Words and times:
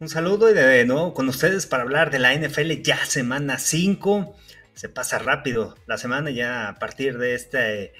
Un 0.00 0.08
saludo 0.08 0.48
y 0.48 0.54
de 0.54 0.86
con 1.12 1.28
ustedes 1.28 1.66
para 1.66 1.82
hablar 1.82 2.12
de 2.12 2.20
la 2.20 2.32
NFL 2.32 2.70
ya 2.82 3.04
semana 3.04 3.58
5. 3.58 4.36
Se 4.72 4.88
pasa 4.88 5.18
rápido 5.18 5.74
la 5.88 5.98
semana 5.98 6.30
ya 6.30 6.68
a 6.68 6.74
partir 6.76 7.18
de 7.18 7.34
este 7.34 7.92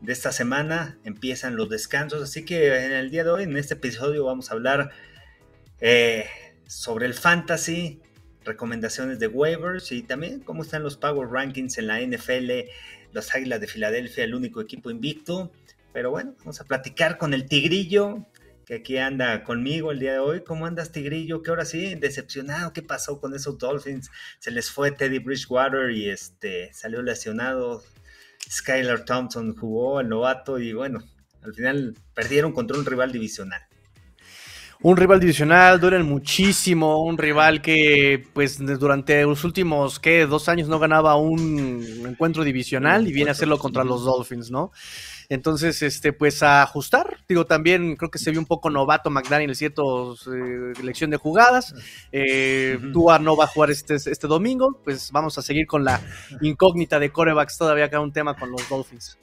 de 0.00 0.12
esta 0.12 0.32
semana 0.32 0.98
empiezan 1.04 1.54
los 1.54 1.68
descansos, 1.68 2.20
así 2.24 2.44
que 2.44 2.76
en 2.84 2.90
el 2.90 3.10
día 3.10 3.22
de 3.22 3.30
hoy 3.30 3.42
en 3.44 3.56
este 3.56 3.74
episodio 3.74 4.24
vamos 4.24 4.50
a 4.50 4.54
hablar 4.54 4.90
eh, 5.80 6.26
sobre 6.66 7.06
el 7.06 7.14
fantasy, 7.14 8.02
recomendaciones 8.44 9.20
de 9.20 9.28
waivers 9.28 9.92
y 9.92 10.02
también 10.02 10.40
cómo 10.40 10.64
están 10.64 10.82
los 10.82 10.96
power 10.96 11.28
rankings 11.28 11.78
en 11.78 11.86
la 11.86 12.00
NFL, 12.00 12.50
los 13.12 13.32
Águilas 13.32 13.60
de 13.60 13.68
Filadelfia, 13.68 14.24
el 14.24 14.34
único 14.34 14.60
equipo 14.60 14.90
invicto. 14.90 15.52
Pero 15.92 16.10
bueno, 16.10 16.34
vamos 16.40 16.60
a 16.60 16.64
platicar 16.64 17.16
con 17.16 17.32
el 17.32 17.46
Tigrillo, 17.46 18.26
que 18.68 18.74
aquí 18.74 18.98
anda 18.98 19.44
conmigo 19.44 19.92
el 19.92 19.98
día 19.98 20.12
de 20.12 20.18
hoy. 20.18 20.44
¿Cómo 20.44 20.66
andas, 20.66 20.92
Tigrillo? 20.92 21.42
¿Qué 21.42 21.48
ahora 21.48 21.64
sí? 21.64 21.94
Decepcionado. 21.94 22.74
¿Qué 22.74 22.82
pasó 22.82 23.18
con 23.18 23.34
esos 23.34 23.56
Dolphins? 23.56 24.10
Se 24.40 24.50
les 24.50 24.70
fue 24.70 24.90
Teddy 24.90 25.20
Bridgewater 25.20 25.90
y 25.90 26.10
este 26.10 26.70
salió 26.74 27.00
lesionado. 27.00 27.82
Skylar 28.50 29.06
Thompson 29.06 29.56
jugó 29.56 30.00
el 30.00 30.10
novato 30.10 30.58
y 30.58 30.74
bueno, 30.74 31.02
al 31.40 31.54
final 31.54 31.94
perdieron 32.12 32.52
contra 32.52 32.76
un 32.76 32.84
rival 32.84 33.10
divisional. 33.10 33.62
Un 34.80 34.96
rival 34.96 35.18
divisional, 35.18 35.80
duran 35.80 36.06
muchísimo, 36.06 37.02
un 37.02 37.18
rival 37.18 37.60
que 37.60 38.24
pues 38.32 38.58
durante 38.78 39.24
los 39.24 39.42
últimos, 39.42 39.98
¿qué? 39.98 40.24
Dos 40.24 40.48
años 40.48 40.68
no 40.68 40.78
ganaba 40.78 41.16
un 41.16 42.04
encuentro 42.06 42.44
divisional 42.44 43.08
y 43.08 43.12
viene 43.12 43.30
a 43.30 43.32
hacerlo 43.32 43.58
contra 43.58 43.82
los 43.82 44.04
Dolphins, 44.04 44.52
¿no? 44.52 44.70
Entonces, 45.28 45.82
este, 45.82 46.12
pues 46.12 46.44
a 46.44 46.62
ajustar. 46.62 47.18
Digo, 47.28 47.44
también 47.44 47.96
creo 47.96 48.10
que 48.10 48.20
se 48.20 48.30
vio 48.30 48.38
un 48.38 48.46
poco 48.46 48.70
novato 48.70 49.10
McDaniel 49.10 49.50
en 49.50 49.56
ciertas 49.56 49.84
eh, 50.28 50.72
elección 50.80 51.10
de 51.10 51.16
jugadas. 51.16 51.74
Eh, 52.12 52.78
Tua 52.92 53.18
no 53.18 53.36
va 53.36 53.44
a 53.44 53.48
jugar 53.48 53.72
este, 53.72 53.96
este 53.96 54.26
domingo. 54.28 54.80
Pues 54.84 55.10
vamos 55.10 55.36
a 55.38 55.42
seguir 55.42 55.66
con 55.66 55.84
la 55.84 56.00
incógnita 56.40 57.00
de 57.00 57.10
corebacks. 57.10 57.58
Todavía 57.58 57.90
queda 57.90 58.00
un 58.00 58.12
tema 58.12 58.36
con 58.36 58.52
los 58.52 58.66
Dolphins. 58.68 59.18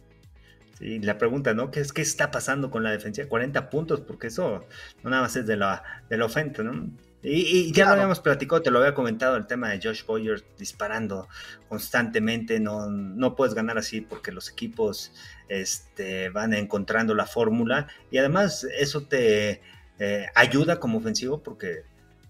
Sí, 0.77 0.99
la 0.99 1.17
pregunta, 1.17 1.53
¿no? 1.53 1.71
¿Qué, 1.71 1.79
es, 1.79 1.93
¿Qué 1.93 2.01
está 2.01 2.31
pasando 2.31 2.69
con 2.69 2.83
la 2.83 2.91
defensa? 2.91 3.27
40 3.27 3.69
puntos, 3.69 4.01
porque 4.01 4.27
eso 4.27 4.65
no 5.03 5.09
nada 5.09 5.23
más 5.23 5.35
es 5.37 5.47
de 5.47 5.55
la, 5.55 5.83
de 6.09 6.17
la 6.17 6.25
ofensa, 6.25 6.63
¿no? 6.63 6.89
Y, 7.27 7.71
ya 7.71 7.85
lo 7.85 7.93
habíamos 7.93 8.19
platicado, 8.19 8.61
te 8.61 8.69
lo 8.69 8.77
había 8.79 8.93
comentado, 8.93 9.35
el 9.35 9.47
tema 9.47 9.69
de 9.69 9.79
Josh 9.81 10.05
Boyer 10.05 10.43
disparando 10.59 11.27
constantemente, 11.67 12.59
no, 12.59 12.87
no 12.87 13.35
puedes 13.35 13.55
ganar 13.55 13.79
así 13.79 14.01
porque 14.01 14.31
los 14.31 14.51
equipos 14.51 15.11
este, 15.47 16.29
van 16.29 16.53
encontrando 16.53 17.15
la 17.15 17.25
fórmula 17.25 17.87
y 18.11 18.19
además 18.19 18.67
eso 18.77 19.07
te 19.07 19.61
eh, 19.97 20.27
ayuda 20.35 20.79
como 20.79 20.99
ofensivo 20.99 21.41
porque 21.41 21.83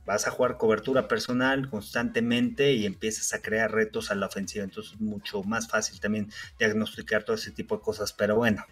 vas 0.05 0.27
a 0.27 0.31
jugar 0.31 0.57
cobertura 0.57 1.07
personal 1.07 1.69
constantemente 1.69 2.73
y 2.73 2.85
empiezas 2.85 3.33
a 3.33 3.41
crear 3.41 3.71
retos 3.71 4.11
a 4.11 4.15
la 4.15 4.27
ofensiva, 4.27 4.63
entonces 4.63 4.93
es 4.93 5.01
mucho 5.01 5.43
más 5.43 5.67
fácil 5.67 5.99
también 5.99 6.31
diagnosticar 6.59 7.23
todo 7.23 7.35
ese 7.35 7.51
tipo 7.51 7.77
de 7.77 7.81
cosas, 7.81 8.13
pero 8.13 8.35
bueno, 8.35 8.65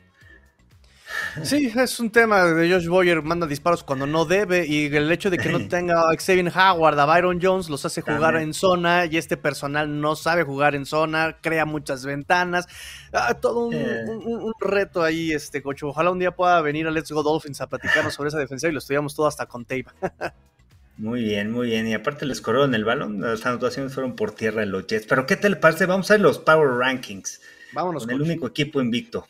Sí, 1.43 1.71
es 1.75 1.99
un 1.99 2.09
tema 2.09 2.43
de 2.43 2.71
Josh 2.71 2.87
Boyer, 2.87 3.21
manda 3.21 3.47
disparos 3.47 3.83
cuando 3.83 4.05
no 4.05 4.25
debe 4.25 4.65
y 4.65 4.85
el 4.85 5.11
hecho 5.11 5.29
de 5.29 5.37
que 5.37 5.49
no 5.49 5.59
tenga 5.67 6.09
a 6.09 6.15
Xavier 6.15 6.51
Howard, 6.55 6.99
a 6.99 7.05
Byron 7.05 7.39
Jones, 7.41 7.69
los 7.69 7.85
hace 7.85 8.01
jugar 8.01 8.35
en 8.35 8.53
zona 8.53 9.05
y 9.05 9.17
este 9.17 9.37
personal 9.37 9.99
no 9.99 10.15
sabe 10.15 10.43
jugar 10.43 10.75
en 10.75 10.85
zona, 10.85 11.37
crea 11.41 11.65
muchas 11.65 12.05
ventanas, 12.05 12.67
ah, 13.11 13.33
todo 13.35 13.71
eh. 13.71 14.05
un, 14.07 14.53
reto 14.59 15.03
ahí, 15.03 15.31
este 15.31 15.61
cocho. 15.61 15.87
Ojalá 15.87 16.11
un 16.11 16.19
día 16.19 16.31
pueda 16.31 16.61
venir 16.61 16.87
a 16.87 16.91
Let's 16.91 17.11
Go 17.11 17.23
Dolphins 17.23 17.61
a 17.61 17.67
platicarnos 17.67 18.13
sobre 18.13 18.29
esa 18.29 18.37
defensa 18.37 18.67
y 18.67 18.71
lo 18.71 18.79
estudiamos 18.79 19.15
todo 19.15 19.27
hasta 19.27 19.45
con 19.45 19.65
tape. 19.65 19.85
Muy 20.97 21.23
bien, 21.23 21.52
muy 21.52 21.67
bien. 21.67 21.88
Y 21.88 21.94
aparte 21.94 22.25
les 22.25 22.41
corrieron 22.41 22.75
el 22.75 22.86
balón, 22.86 23.22
las 23.22 23.45
anotaciones 23.45 23.94
fueron 23.94 24.16
por 24.16 24.36
tierra 24.36 24.63
en 24.63 24.72
los 24.72 24.86
Jets. 24.88 25.08
Pero 25.08 25.25
¿qué 25.25 25.35
te 25.35 25.53
parece? 25.55 25.85
Vamos 25.85 26.09
a 26.11 26.16
ver 26.16 26.22
los 26.22 26.39
Power 26.39 26.77
Rankings. 26.77 27.41
Vámonos. 27.73 28.06
Con 28.06 28.13
el 28.13 28.22
único 28.22 28.47
equipo 28.47 28.81
invicto. 28.81 29.28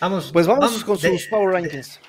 Vamos. 0.00 0.30
Pues 0.32 0.46
vamos, 0.46 0.84
con 0.84 0.98
sus 0.98 1.26
Power 1.26 1.54
Rankings. 1.54 2.00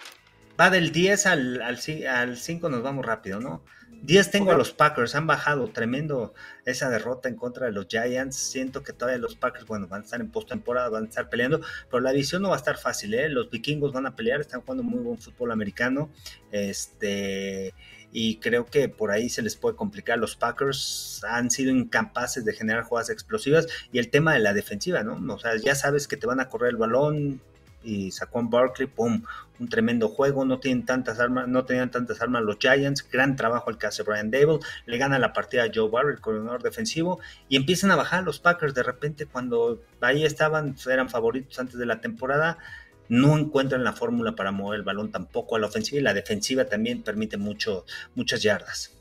Va 0.59 0.69
del 0.69 0.91
10 0.91 1.25
al, 1.25 1.61
al, 1.61 2.37
5, 2.37 2.69
nos 2.69 2.83
vamos 2.83 3.05
rápido, 3.05 3.39
¿no? 3.39 3.63
10 4.01 4.31
tengo 4.31 4.51
a 4.51 4.57
los 4.57 4.71
Packers, 4.71 5.15
han 5.15 5.25
bajado 5.25 5.69
tremendo 5.69 6.33
esa 6.65 6.89
derrota 6.89 7.29
en 7.29 7.35
contra 7.35 7.65
de 7.65 7.71
los 7.71 7.87
Giants. 7.87 8.35
Siento 8.35 8.83
que 8.83 8.91
todavía 8.91 9.19
los 9.19 9.35
Packers, 9.35 9.65
bueno, 9.65 9.87
van 9.87 10.01
a 10.01 10.03
estar 10.03 10.19
en 10.19 10.31
postemporada, 10.31 10.89
van 10.89 11.05
a 11.05 11.07
estar 11.07 11.29
peleando, 11.29 11.61
pero 11.89 12.01
la 12.01 12.11
división 12.11 12.41
no 12.41 12.49
va 12.49 12.55
a 12.55 12.57
estar 12.57 12.77
fácil, 12.77 13.13
¿eh? 13.13 13.29
Los 13.29 13.49
vikingos 13.49 13.93
van 13.93 14.05
a 14.05 14.15
pelear, 14.15 14.41
están 14.41 14.61
jugando 14.61 14.83
muy 14.83 14.99
buen 14.99 15.17
fútbol 15.17 15.51
americano. 15.51 16.09
Este, 16.51 17.73
y 18.11 18.37
creo 18.37 18.65
que 18.65 18.89
por 18.89 19.11
ahí 19.11 19.29
se 19.29 19.41
les 19.41 19.55
puede 19.55 19.75
complicar. 19.75 20.17
Los 20.19 20.35
Packers 20.35 21.21
han 21.29 21.51
sido 21.51 21.71
incapaces 21.71 22.45
de 22.45 22.53
generar 22.53 22.83
jugadas 22.83 23.09
explosivas 23.09 23.67
y 23.91 23.99
el 23.99 24.09
tema 24.09 24.33
de 24.33 24.39
la 24.39 24.53
defensiva, 24.53 25.03
¿no? 25.03 25.33
O 25.33 25.39
sea, 25.39 25.55
ya 25.57 25.75
sabes 25.75 26.07
que 26.07 26.17
te 26.17 26.27
van 26.27 26.39
a 26.39 26.49
correr 26.49 26.71
el 26.71 26.77
balón, 26.77 27.41
y 27.83 28.11
sacó 28.11 28.39
en 28.39 28.49
Barkley, 28.49 28.87
¡pum! 28.87 29.23
Un 29.59 29.69
tremendo 29.69 30.09
juego, 30.09 30.45
no 30.45 30.59
tienen 30.59 30.85
tantas 30.85 31.19
armas, 31.19 31.47
no 31.47 31.65
tenían 31.65 31.91
tantas 31.91 32.21
armas 32.21 32.43
los 32.43 32.57
Giants, 32.59 33.05
gran 33.09 33.35
trabajo 33.35 33.69
el 33.69 33.77
que 33.77 33.87
hace 33.87 34.03
Brian 34.03 34.31
Dable, 34.31 34.59
le 34.85 34.97
gana 34.97 35.19
la 35.19 35.33
partida 35.33 35.63
a 35.63 35.71
Joe 35.73 35.89
Barry, 35.89 36.13
el 36.13 36.21
coordinador 36.21 36.63
defensivo, 36.63 37.19
y 37.47 37.55
empiezan 37.55 37.91
a 37.91 37.95
bajar 37.95 38.23
los 38.23 38.39
Packers 38.39 38.73
de 38.73 38.83
repente 38.83 39.25
cuando 39.25 39.81
ahí 40.01 40.23
estaban, 40.23 40.75
eran 40.89 41.09
favoritos 41.09 41.59
antes 41.59 41.77
de 41.77 41.85
la 41.85 41.99
temporada, 42.01 42.57
no 43.09 43.37
encuentran 43.37 43.83
la 43.83 43.93
fórmula 43.93 44.35
para 44.35 44.51
mover 44.51 44.79
el 44.79 44.85
balón 44.85 45.11
tampoco 45.11 45.55
a 45.55 45.59
la 45.59 45.67
ofensiva 45.67 45.99
y 45.99 46.03
la 46.03 46.13
defensiva 46.13 46.65
también 46.65 47.03
permite 47.03 47.37
mucho, 47.37 47.85
muchas 48.15 48.41
yardas 48.41 48.95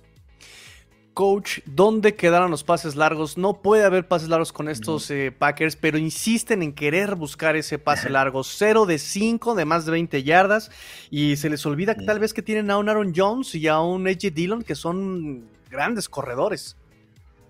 coach, 1.19 1.59
¿dónde 1.67 2.15
quedaron 2.15 2.53
los 2.53 2.63
pases 2.63 2.95
largos? 2.95 3.37
No 3.37 3.61
puede 3.61 3.83
haber 3.83 4.07
pases 4.07 4.29
largos 4.29 4.53
con 4.53 4.69
estos 4.69 5.11
eh, 5.11 5.35
Packers, 5.37 5.75
pero 5.75 5.99
insisten 5.99 6.63
en 6.63 6.73
querer 6.73 7.17
buscar 7.17 7.57
ese 7.57 7.77
pase 7.77 8.09
largo. 8.09 8.45
0 8.45 8.87
de 8.87 9.01
5 9.01 9.57
de 9.57 9.65
más 9.65 9.85
de 9.85 9.91
20 9.91 10.23
yardas. 10.23 10.71
Y 11.11 11.35
se 11.35 11.51
les 11.51 11.67
olvida 11.67 11.97
que 11.97 12.05
tal 12.05 12.21
vez 12.21 12.33
que 12.33 12.41
tienen 12.41 12.71
a 12.71 12.79
un 12.79 12.89
Aaron 12.89 13.13
Jones 13.17 13.53
y 13.57 13.67
a 13.67 13.81
un 13.81 14.07
AJ 14.07 14.33
Dillon, 14.33 14.63
que 14.63 14.77
son 14.77 15.49
grandes 15.69 16.09
corredores. 16.09 16.77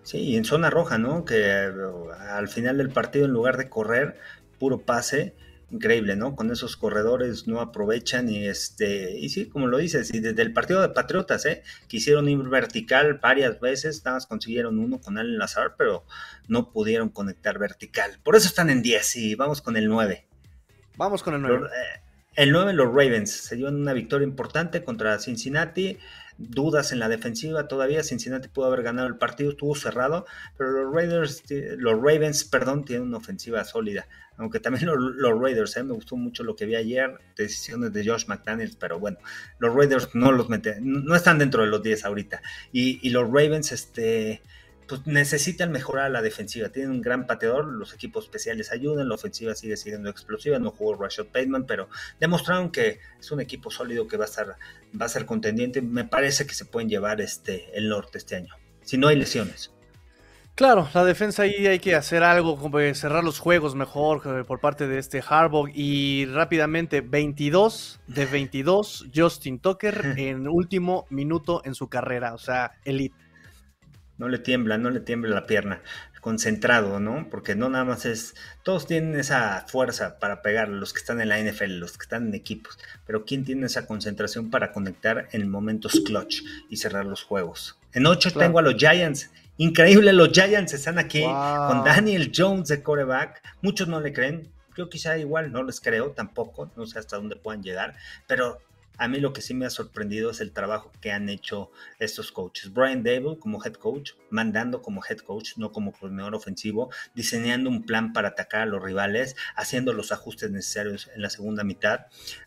Sí, 0.03 0.35
en 0.35 0.47
zona 0.47 0.71
roja, 0.71 0.97
¿no? 0.97 1.27
Que 1.27 1.37
eh, 1.37 1.71
al 2.31 2.49
final 2.49 2.79
del 2.79 2.89
partido, 2.89 3.27
en 3.27 3.33
lugar 3.33 3.59
de 3.59 3.69
correr, 3.69 4.17
puro 4.59 4.79
pase, 4.79 5.35
increíble, 5.71 6.17
¿no? 6.17 6.35
Con 6.35 6.51
esos 6.51 6.77
corredores 6.77 7.47
no 7.47 7.61
aprovechan 7.61 8.29
y 8.29 8.47
este, 8.47 9.19
y 9.19 9.29
sí, 9.29 9.49
como 9.49 9.67
lo 9.67 9.79
dices, 9.79 10.13
y 10.15 10.21
desde 10.21 10.43
el 10.43 10.53
partido 10.53 10.81
de 10.81 10.89
Patriotas, 10.89 11.45
¿eh? 11.47 11.63
Quisieron 11.89 12.29
ir 12.29 12.39
vertical 12.39 13.15
varias 13.15 13.61
veces, 13.61 14.05
nada 14.05 14.17
más 14.17 14.27
consiguieron 14.27 14.79
uno 14.79 15.01
con 15.01 15.19
Allen 15.19 15.39
Lazar, 15.39 15.75
pero 15.77 16.05
no 16.49 16.73
pudieron 16.73 17.11
conectar 17.11 17.59
vertical. 17.59 18.19
Por 18.23 18.37
eso 18.37 18.49
están 18.49 18.71
en 18.71 18.83
10 18.83 19.17
y 19.17 19.35
vamos 19.35 19.61
con 19.61 19.77
el 19.77 19.89
9. 19.89 20.27
Vamos 20.97 21.23
con 21.23 21.35
el 21.35 21.43
9. 21.43 21.67
Eh, 21.67 22.01
el 22.39 22.53
9, 22.53 22.73
los 22.73 22.87
Ravens, 22.89 23.31
se 23.31 23.57
dio 23.57 23.69
una 23.69 23.93
victoria 23.93 24.27
importante 24.27 24.85
contra 24.85 25.19
Cincinnati 25.19 25.99
dudas 26.39 26.93
en 26.93 27.01
la 27.01 27.09
defensiva 27.09 27.67
todavía. 27.67 28.03
Cincinnati 28.03 28.49
pudo 28.49 28.67
haber 28.67 28.83
ganado 28.83 29.09
el 29.09 29.17
partido, 29.17 29.51
estuvo 29.51 29.75
cerrado, 29.75 30.25
pero 30.57 30.71
los 30.71 30.95
Raiders, 30.95 31.43
los 31.77 31.95
Ravens, 31.95 32.45
perdón, 32.45 32.85
tienen 32.85 33.09
una 33.09 33.19
ofensiva 33.19 33.65
sólida. 33.65 34.07
Aunque 34.37 34.61
también 34.61 34.87
los, 34.87 35.41
Raiders, 35.41 35.77
¿eh? 35.77 35.83
me 35.83 35.95
gustó 35.95 36.17
mucho 36.17 36.45
lo 36.45 36.55
que 36.55 36.65
vi 36.65 36.77
ayer, 36.77 37.19
decisiones 37.37 37.93
de 37.93 38.07
Josh 38.07 38.27
McDaniels, 38.29 38.77
pero 38.77 39.01
bueno, 39.01 39.19
los 39.59 39.75
Raiders 39.75 40.15
no 40.15 40.31
los 40.31 40.49
meten, 40.49 41.05
no 41.05 41.17
están 41.17 41.39
dentro 41.39 41.65
de 41.65 41.69
los 41.69 41.83
10 41.83 42.05
ahorita. 42.05 42.41
Y, 42.71 43.01
y 43.03 43.11
los 43.11 43.25
Ravens, 43.25 43.73
este, 43.73 44.43
pues 44.89 45.07
necesitan 45.07 45.71
mejorar 45.71 46.11
la 46.11 46.23
defensiva. 46.23 46.71
Tienen 46.71 46.93
un 46.93 47.01
gran 47.03 47.27
pateador, 47.27 47.67
los 47.67 47.93
equipos 47.93 48.25
especiales 48.25 48.73
ayudan, 48.73 49.09
la 49.09 49.15
ofensiva 49.15 49.55
sigue 49.55 49.77
siendo 49.77 50.09
explosiva, 50.09 50.59
no 50.59 50.71
jugó 50.71 50.97
Rashad 50.97 51.27
Bateman, 51.27 51.67
pero 51.67 51.89
demostraron 52.19 52.71
que 52.71 52.99
es 53.21 53.31
un 53.31 53.41
equipo 53.41 53.71
sólido 53.71 54.09
que 54.09 54.17
va 54.17 54.25
a 54.25 54.29
estar, 54.29 54.57
va 55.01 55.07
a 55.07 55.09
ser 55.09 55.27
contendiente. 55.27 55.83
Me 55.83 56.05
parece 56.05 56.47
que 56.47 56.55
se 56.55 56.65
pueden 56.65 56.89
llevar 56.89 57.21
este, 57.21 57.71
el 57.77 57.89
norte 57.89 58.19
este 58.19 58.37
año, 58.37 58.55
si 58.83 58.97
no 58.97 59.09
hay 59.09 59.17
lesiones. 59.17 59.73
Claro, 60.55 60.89
la 60.93 61.05
defensa 61.05 61.45
ahí 61.45 61.69
hay 61.69 61.79
que 61.79 61.95
hacer 61.95 62.25
algo, 62.25 62.59
como 62.59 62.81
cerrar 62.95 63.23
los 63.23 63.39
juegos 63.39 63.77
mejor 63.77 64.45
por 64.45 64.59
parte 64.59 64.89
de 64.89 64.99
este 64.99 65.23
Harbaugh 65.25 65.69
y 65.73 66.27
rápidamente 66.27 67.01
22 67.01 68.01
de 68.09 68.27
22 68.27 69.07
Justin 69.15 69.61
Tucker 69.61 70.15
en 70.17 70.49
último 70.49 71.07
minuto 71.11 71.63
en 71.65 71.77
su 71.77 71.89
carrera, 71.89 72.35
o 72.35 72.39
sea, 72.39 72.73
elite 72.85 73.28
no 74.19 74.29
le 74.29 74.39
tiembla, 74.39 74.79
no 74.79 74.91
le 74.91 75.01
tiembla 75.01 75.35
la 75.35 75.47
pierna, 75.47 75.81
concentrado, 76.21 77.01
¿no? 77.01 77.29
Porque 77.31 77.55
no 77.55 77.69
nada 77.69 77.85
más 77.85 78.05
es, 78.05 78.35
todos 78.63 78.87
tienen 78.87 79.19
esa 79.19 79.65
fuerza 79.67 80.19
para 80.19 80.43
pegar, 80.43 80.69
los 80.69 80.93
que 80.93 80.99
están 80.99 81.21
en 81.21 81.29
la 81.29 81.39
NFL, 81.41 81.79
los 81.79 81.97
que 81.97 82.03
están 82.03 82.29
en 82.29 82.35
equipos, 82.35 82.79
pero 83.07 83.25
¿quién 83.25 83.45
tiene 83.45 83.67
esa 83.67 83.87
concentración 83.87 84.51
para 84.51 84.73
conectar 84.73 85.29
en 85.33 85.49
momentos 85.49 86.03
clutch 86.05 86.43
y 86.69 86.77
cerrar 86.77 87.07
los 87.07 87.23
juegos? 87.23 87.79
En 87.93 88.07
8 88.07 88.33
tengo 88.33 88.59
a 88.59 88.63
los 88.63 88.75
Giants. 88.75 89.31
Increíble, 89.57 90.13
los 90.13 90.31
Giants 90.31 90.75
están 90.75 90.99
aquí 90.99 91.23
con 91.23 91.85
Daniel 91.85 92.31
Jones 92.35 92.69
de 92.69 92.83
coreback. 92.83 93.43
Muchos 93.63 93.89
no 93.89 94.01
le 94.01 94.13
creen. 94.13 94.53
Yo 94.77 94.89
quizá 94.89 95.19
igual 95.19 95.51
no 95.51 95.65
les 95.65 95.81
creo 95.81 96.13
tampoco, 96.13 96.71
no 96.77 96.87
sé 96.87 96.99
hasta 97.01 97.17
dónde 97.17 97.35
puedan 97.35 97.63
llegar, 97.65 97.97
pero 98.29 98.61
a 98.99 99.09
mí 99.09 99.21
lo 99.21 99.33
que 99.33 99.41
sí 99.41 99.55
me 99.55 99.65
ha 99.65 99.71
sorprendido 99.71 100.31
es 100.31 100.41
el 100.41 100.53
trabajo 100.53 100.93
que 101.01 101.13
han 101.13 101.29
hecho 101.29 101.71
estos 101.99 102.33
coaches. 102.33 102.73
Brian 102.73 103.03
Dable 103.03 103.39
como 103.39 103.65
head 103.65 103.75
coach, 103.75 104.13
mandando 104.31 104.83
como 104.83 105.03
head 105.09 105.19
coach, 105.19 105.53
no 105.57 105.73
como 105.73 105.93
coordinador 105.93 106.35
ofensivo, 106.35 106.91
diseñando 107.15 107.71
un 107.71 107.85
plan 107.85 108.13
para 108.13 108.29
atacar 108.29 108.63
a 108.63 108.67
los 108.67 108.83
rivales, 108.83 109.37
haciendo 109.55 109.93
los 109.93 110.13
ajustes 110.13 110.51
necesarios 110.51 111.09
en 111.15 111.23
la 111.23 111.31
segunda 111.31 111.65
mitad. 111.65 112.07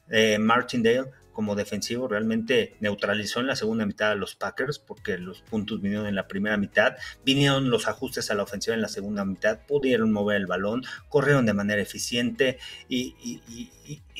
Eh, 0.09 0.37
Martindale 0.39 1.11
como 1.41 1.55
defensivo 1.55 2.07
realmente 2.07 2.75
neutralizó 2.81 3.39
en 3.39 3.47
la 3.47 3.55
segunda 3.55 3.87
mitad 3.87 4.11
a 4.11 4.15
los 4.15 4.35
Packers 4.35 4.77
porque 4.77 5.17
los 5.17 5.41
puntos 5.41 5.81
vinieron 5.81 6.05
en 6.05 6.13
la 6.13 6.27
primera 6.27 6.55
mitad, 6.55 6.97
vinieron 7.25 7.71
los 7.71 7.87
ajustes 7.87 8.29
a 8.29 8.35
la 8.35 8.43
ofensiva 8.43 8.75
en 8.75 8.81
la 8.83 8.89
segunda 8.89 9.25
mitad, 9.25 9.61
pudieron 9.65 10.11
mover 10.11 10.37
el 10.37 10.45
balón, 10.45 10.83
corrieron 11.09 11.47
de 11.47 11.55
manera 11.55 11.81
eficiente 11.81 12.59
y, 12.87 13.15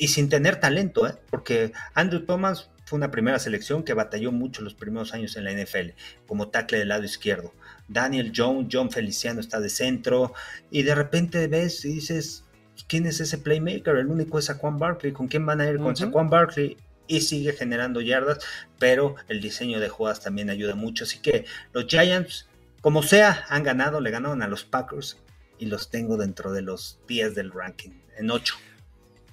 sin 0.08 0.28
tener 0.28 0.56
talento, 0.56 1.06
¿eh? 1.06 1.14
porque 1.30 1.70
Andrew 1.94 2.26
Thomas 2.26 2.70
fue 2.86 2.96
una 2.96 3.12
primera 3.12 3.38
selección 3.38 3.84
que 3.84 3.94
batalló 3.94 4.32
mucho 4.32 4.62
los 4.62 4.74
primeros 4.74 5.14
años 5.14 5.36
en 5.36 5.44
la 5.44 5.52
NFL 5.52 5.90
como 6.26 6.48
tackle 6.48 6.78
del 6.78 6.88
lado 6.88 7.04
izquierdo. 7.04 7.54
Daniel 7.86 8.32
Jones, 8.34 8.66
John 8.72 8.90
Feliciano 8.90 9.38
está 9.38 9.60
de 9.60 9.68
centro 9.68 10.34
y 10.72 10.82
de 10.82 10.96
repente 10.96 11.46
ves 11.46 11.84
y 11.84 11.94
dices, 11.94 12.42
¿quién 12.88 13.06
es 13.06 13.20
ese 13.20 13.38
playmaker? 13.38 13.94
El 13.94 14.08
único 14.08 14.40
es 14.40 14.46
Saquon 14.46 14.76
Barkley. 14.76 15.12
¿Con 15.12 15.28
quién 15.28 15.46
van 15.46 15.60
a 15.60 15.70
ir? 15.70 15.76
Con 15.76 15.94
Saquon 15.94 16.28
Barkley 16.28 16.76
y 17.06 17.20
sigue 17.20 17.52
generando 17.52 18.00
yardas, 18.00 18.38
pero 18.78 19.16
el 19.28 19.40
diseño 19.40 19.80
de 19.80 19.88
jugadas 19.88 20.20
también 20.20 20.50
ayuda 20.50 20.74
mucho. 20.74 21.04
Así 21.04 21.18
que 21.18 21.44
los 21.72 21.86
Giants, 21.86 22.48
como 22.80 23.02
sea, 23.02 23.44
han 23.48 23.62
ganado, 23.62 24.00
le 24.00 24.10
ganaron 24.10 24.42
a 24.42 24.48
los 24.48 24.64
Packers 24.64 25.18
y 25.58 25.66
los 25.66 25.90
tengo 25.90 26.16
dentro 26.16 26.52
de 26.52 26.62
los 26.62 26.98
10 27.08 27.34
del 27.34 27.52
ranking, 27.52 27.90
en 28.16 28.30
8 28.30 28.54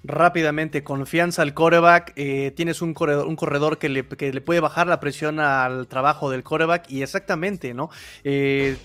rápidamente, 0.04 0.84
confianza 0.84 1.42
al 1.42 1.54
coreback, 1.54 2.14
eh, 2.16 2.52
tienes 2.56 2.82
un 2.82 2.94
corredor, 2.94 3.28
un 3.28 3.36
corredor 3.36 3.78
que, 3.78 3.90
le, 3.90 4.04
puede 4.04 4.60
bajar 4.60 4.88
la 4.88 5.00
presión 5.00 5.40
al 5.40 5.88
trabajo 5.88 6.32
del 6.32 6.44
coreback 6.44 6.90
y 6.90 7.04
exactamente, 7.04 7.74
¿no? 7.74 7.90
13 8.24 8.78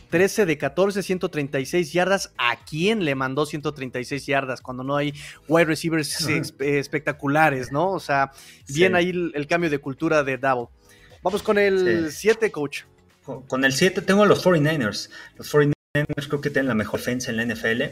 eh, 0.43 0.47
de 0.47 0.59
14, 0.59 1.03
136 1.03 1.93
yardas, 1.93 2.33
¿a 2.37 2.57
quién 2.65 3.05
le 3.05 3.15
mandó 3.15 3.47
136 3.47 4.27
yardas 4.27 4.61
cuando 4.61 4.83
no 4.83 4.97
hay 4.97 5.15
wide 5.49 5.67
receivers 5.67 6.27
espectaculares, 6.59 7.71
¿no? 7.71 7.93
O 7.93 8.01
sea, 8.01 8.33
bien 8.69 8.97
ahí 8.97 9.11
el, 9.11 9.47
cambio 9.47 9.71
de 9.71 9.79
cultura 9.79 10.25
de 10.25 10.39
Davo. 10.39 10.71
Vamos 11.23 11.43
con 11.43 11.59
el 11.59 12.11
7, 12.11 12.51
coach. 12.51 12.83
Con, 13.23 13.65
el 13.65 13.73
7 13.73 14.03
tengo 14.03 14.25
a 14.25 14.27
los 14.27 14.45
49ers. 14.45 15.11
Los 15.37 15.55
49ers 15.55 16.29
creo 16.29 16.41
que 16.41 16.51
tienen 16.51 16.69
la 16.69 16.75
mejor 16.75 17.01
defensa 17.01 17.31
en 17.31 17.37
la 17.37 17.47
NFL 17.47 17.83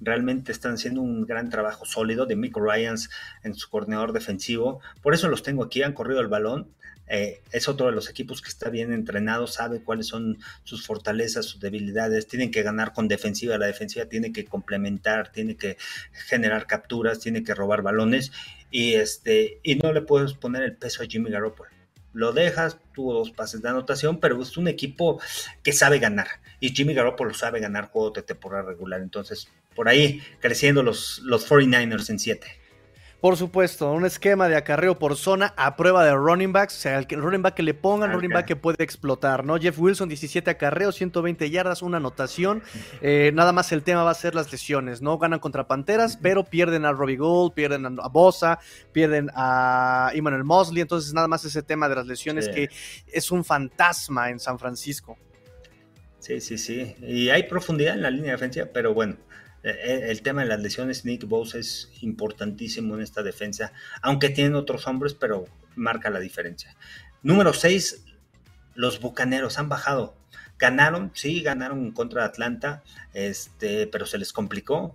realmente 0.00 0.52
están 0.52 0.74
haciendo 0.74 1.00
un 1.02 1.26
gran 1.26 1.50
trabajo 1.50 1.84
sólido 1.84 2.26
de 2.26 2.36
Mick 2.36 2.56
Ryans 2.56 3.10
en 3.42 3.54
su 3.54 3.68
coordinador 3.70 4.12
defensivo. 4.12 4.80
Por 5.02 5.14
eso 5.14 5.28
los 5.28 5.42
tengo 5.42 5.64
aquí, 5.64 5.82
han 5.82 5.92
corrido 5.92 6.20
el 6.20 6.28
balón. 6.28 6.68
Eh, 7.06 7.42
es 7.52 7.68
otro 7.68 7.86
de 7.86 7.92
los 7.92 8.08
equipos 8.08 8.40
que 8.40 8.48
está 8.48 8.70
bien 8.70 8.90
entrenado, 8.92 9.46
sabe 9.46 9.82
cuáles 9.82 10.06
son 10.06 10.38
sus 10.62 10.86
fortalezas, 10.86 11.44
sus 11.44 11.60
debilidades, 11.60 12.26
tienen 12.26 12.50
que 12.50 12.62
ganar 12.62 12.94
con 12.94 13.08
defensiva, 13.08 13.58
la 13.58 13.66
defensiva 13.66 14.06
tiene 14.06 14.32
que 14.32 14.46
complementar, 14.46 15.30
tiene 15.30 15.56
que 15.56 15.76
generar 16.12 16.66
capturas, 16.66 17.20
tiene 17.20 17.44
que 17.44 17.54
robar 17.54 17.82
balones 17.82 18.32
y 18.70 18.94
este 18.94 19.60
y 19.62 19.76
no 19.76 19.92
le 19.92 20.00
puedes 20.00 20.32
poner 20.32 20.62
el 20.62 20.76
peso 20.76 21.02
a 21.02 21.06
Jimmy 21.06 21.30
Garoppolo. 21.30 21.73
Lo 22.14 22.32
dejas, 22.32 22.78
tuvo 22.94 23.12
dos 23.12 23.30
pases 23.30 23.60
de 23.60 23.68
anotación, 23.68 24.18
pero 24.20 24.40
es 24.40 24.56
un 24.56 24.68
equipo 24.68 25.20
que 25.62 25.72
sabe 25.72 25.98
ganar 25.98 26.28
y 26.60 26.70
Jimmy 26.70 26.94
Garoppolo 26.94 27.34
sabe 27.34 27.60
ganar 27.60 27.90
juegos 27.90 28.14
de 28.14 28.22
temporada 28.22 28.62
regular, 28.62 29.02
entonces 29.02 29.48
por 29.74 29.88
ahí 29.88 30.22
creciendo 30.40 30.82
los, 30.82 31.18
los 31.18 31.46
49ers 31.46 32.08
en 32.08 32.18
7. 32.18 32.63
Por 33.24 33.38
supuesto, 33.38 33.90
un 33.90 34.04
esquema 34.04 34.50
de 34.50 34.56
acarreo 34.56 34.98
por 34.98 35.16
zona 35.16 35.54
a 35.56 35.76
prueba 35.76 36.04
de 36.04 36.14
running 36.14 36.52
backs. 36.52 36.76
O 36.76 36.78
sea, 36.78 36.98
el 36.98 37.06
running 37.08 37.40
back 37.40 37.54
que 37.54 37.62
le 37.62 37.72
pongan, 37.72 38.12
running 38.12 38.28
back 38.28 38.44
que 38.44 38.54
puede 38.54 38.84
explotar, 38.84 39.46
¿no? 39.46 39.56
Jeff 39.56 39.78
Wilson, 39.78 40.10
17 40.10 40.50
acarreos, 40.50 40.96
120 40.96 41.48
yardas, 41.48 41.80
una 41.80 41.96
anotación. 41.96 42.62
Eh, 43.00 43.30
nada 43.32 43.52
más 43.52 43.72
el 43.72 43.82
tema 43.82 44.04
va 44.04 44.10
a 44.10 44.14
ser 44.14 44.34
las 44.34 44.52
lesiones, 44.52 45.00
¿no? 45.00 45.16
Ganan 45.16 45.38
contra 45.38 45.66
Panteras, 45.66 46.18
pero 46.20 46.44
pierden 46.44 46.84
a 46.84 46.92
Robbie 46.92 47.16
Gould, 47.16 47.54
pierden 47.54 47.86
a 47.86 48.08
Bosa, 48.08 48.58
pierden 48.92 49.30
a 49.34 50.10
Emmanuel 50.12 50.44
Mosley. 50.44 50.82
Entonces, 50.82 51.14
nada 51.14 51.26
más 51.26 51.46
ese 51.46 51.62
tema 51.62 51.88
de 51.88 51.94
las 51.94 52.06
lesiones 52.06 52.50
que 52.50 52.68
es 53.10 53.30
un 53.30 53.42
fantasma 53.42 54.28
en 54.28 54.38
San 54.38 54.58
Francisco. 54.58 55.16
Sí, 56.18 56.42
sí, 56.42 56.58
sí. 56.58 56.94
Y 57.00 57.30
hay 57.30 57.44
profundidad 57.44 57.94
en 57.94 58.02
la 58.02 58.10
línea 58.10 58.32
defensiva, 58.32 58.66
pero 58.70 58.92
bueno 58.92 59.16
el 59.64 60.22
tema 60.22 60.42
de 60.42 60.48
las 60.48 60.60
lesiones, 60.60 61.04
Nick 61.04 61.26
Bosa 61.26 61.58
es 61.58 61.90
importantísimo 62.02 62.94
en 62.94 63.00
esta 63.00 63.22
defensa, 63.22 63.72
aunque 64.02 64.28
tienen 64.28 64.54
otros 64.54 64.86
hombres, 64.86 65.14
pero 65.14 65.46
marca 65.74 66.10
la 66.10 66.20
diferencia. 66.20 66.76
Número 67.22 67.54
6, 67.54 68.04
los 68.74 69.00
Bucaneros 69.00 69.58
han 69.58 69.68
bajado. 69.68 70.14
Ganaron, 70.58 71.10
sí, 71.14 71.40
ganaron 71.42 71.92
contra 71.92 72.24
Atlanta, 72.24 72.82
este, 73.14 73.86
pero 73.86 74.06
se 74.06 74.18
les 74.18 74.32
complicó. 74.32 74.94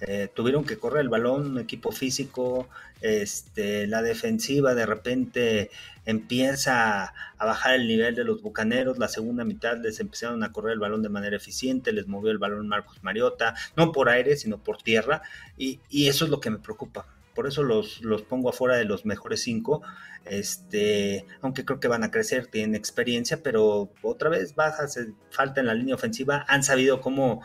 Eh, 0.00 0.28
tuvieron 0.34 0.64
que 0.64 0.76
correr 0.76 1.02
el 1.02 1.08
balón, 1.08 1.58
equipo 1.58 1.92
físico, 1.92 2.68
este, 3.00 3.86
la 3.86 4.02
defensiva 4.02 4.74
de 4.74 4.86
repente 4.86 5.70
empieza 6.04 7.14
a 7.38 7.46
bajar 7.46 7.74
el 7.74 7.86
nivel 7.86 8.14
de 8.14 8.24
los 8.24 8.42
bucaneros, 8.42 8.98
la 8.98 9.08
segunda 9.08 9.44
mitad 9.44 9.78
les 9.78 10.00
empezaron 10.00 10.42
a 10.42 10.52
correr 10.52 10.72
el 10.72 10.78
balón 10.80 11.02
de 11.02 11.08
manera 11.08 11.36
eficiente, 11.36 11.92
les 11.92 12.08
movió 12.08 12.30
el 12.30 12.38
balón 12.38 12.68
Marcos 12.68 13.02
Mariota, 13.02 13.54
no 13.76 13.92
por 13.92 14.08
aire, 14.08 14.36
sino 14.36 14.58
por 14.58 14.78
tierra, 14.78 15.22
y, 15.56 15.80
eso 15.90 16.24
es 16.24 16.30
lo 16.30 16.40
que 16.40 16.50
me 16.50 16.58
preocupa. 16.58 17.06
Por 17.34 17.46
eso 17.46 17.62
los, 17.62 18.00
los 18.02 18.22
pongo 18.22 18.50
afuera 18.50 18.76
de 18.76 18.84
los 18.84 19.04
mejores 19.06 19.42
cinco, 19.42 19.82
este, 20.24 21.26
aunque 21.40 21.64
creo 21.64 21.80
que 21.80 21.88
van 21.88 22.04
a 22.04 22.10
crecer, 22.10 22.46
tienen 22.46 22.74
experiencia, 22.74 23.42
pero 23.42 23.90
otra 24.02 24.28
vez 24.28 24.54
bajas, 24.54 24.98
falta 25.30 25.60
en 25.60 25.66
la 25.66 25.74
línea 25.74 25.94
ofensiva, 25.94 26.44
han 26.48 26.62
sabido 26.62 27.00
cómo 27.00 27.42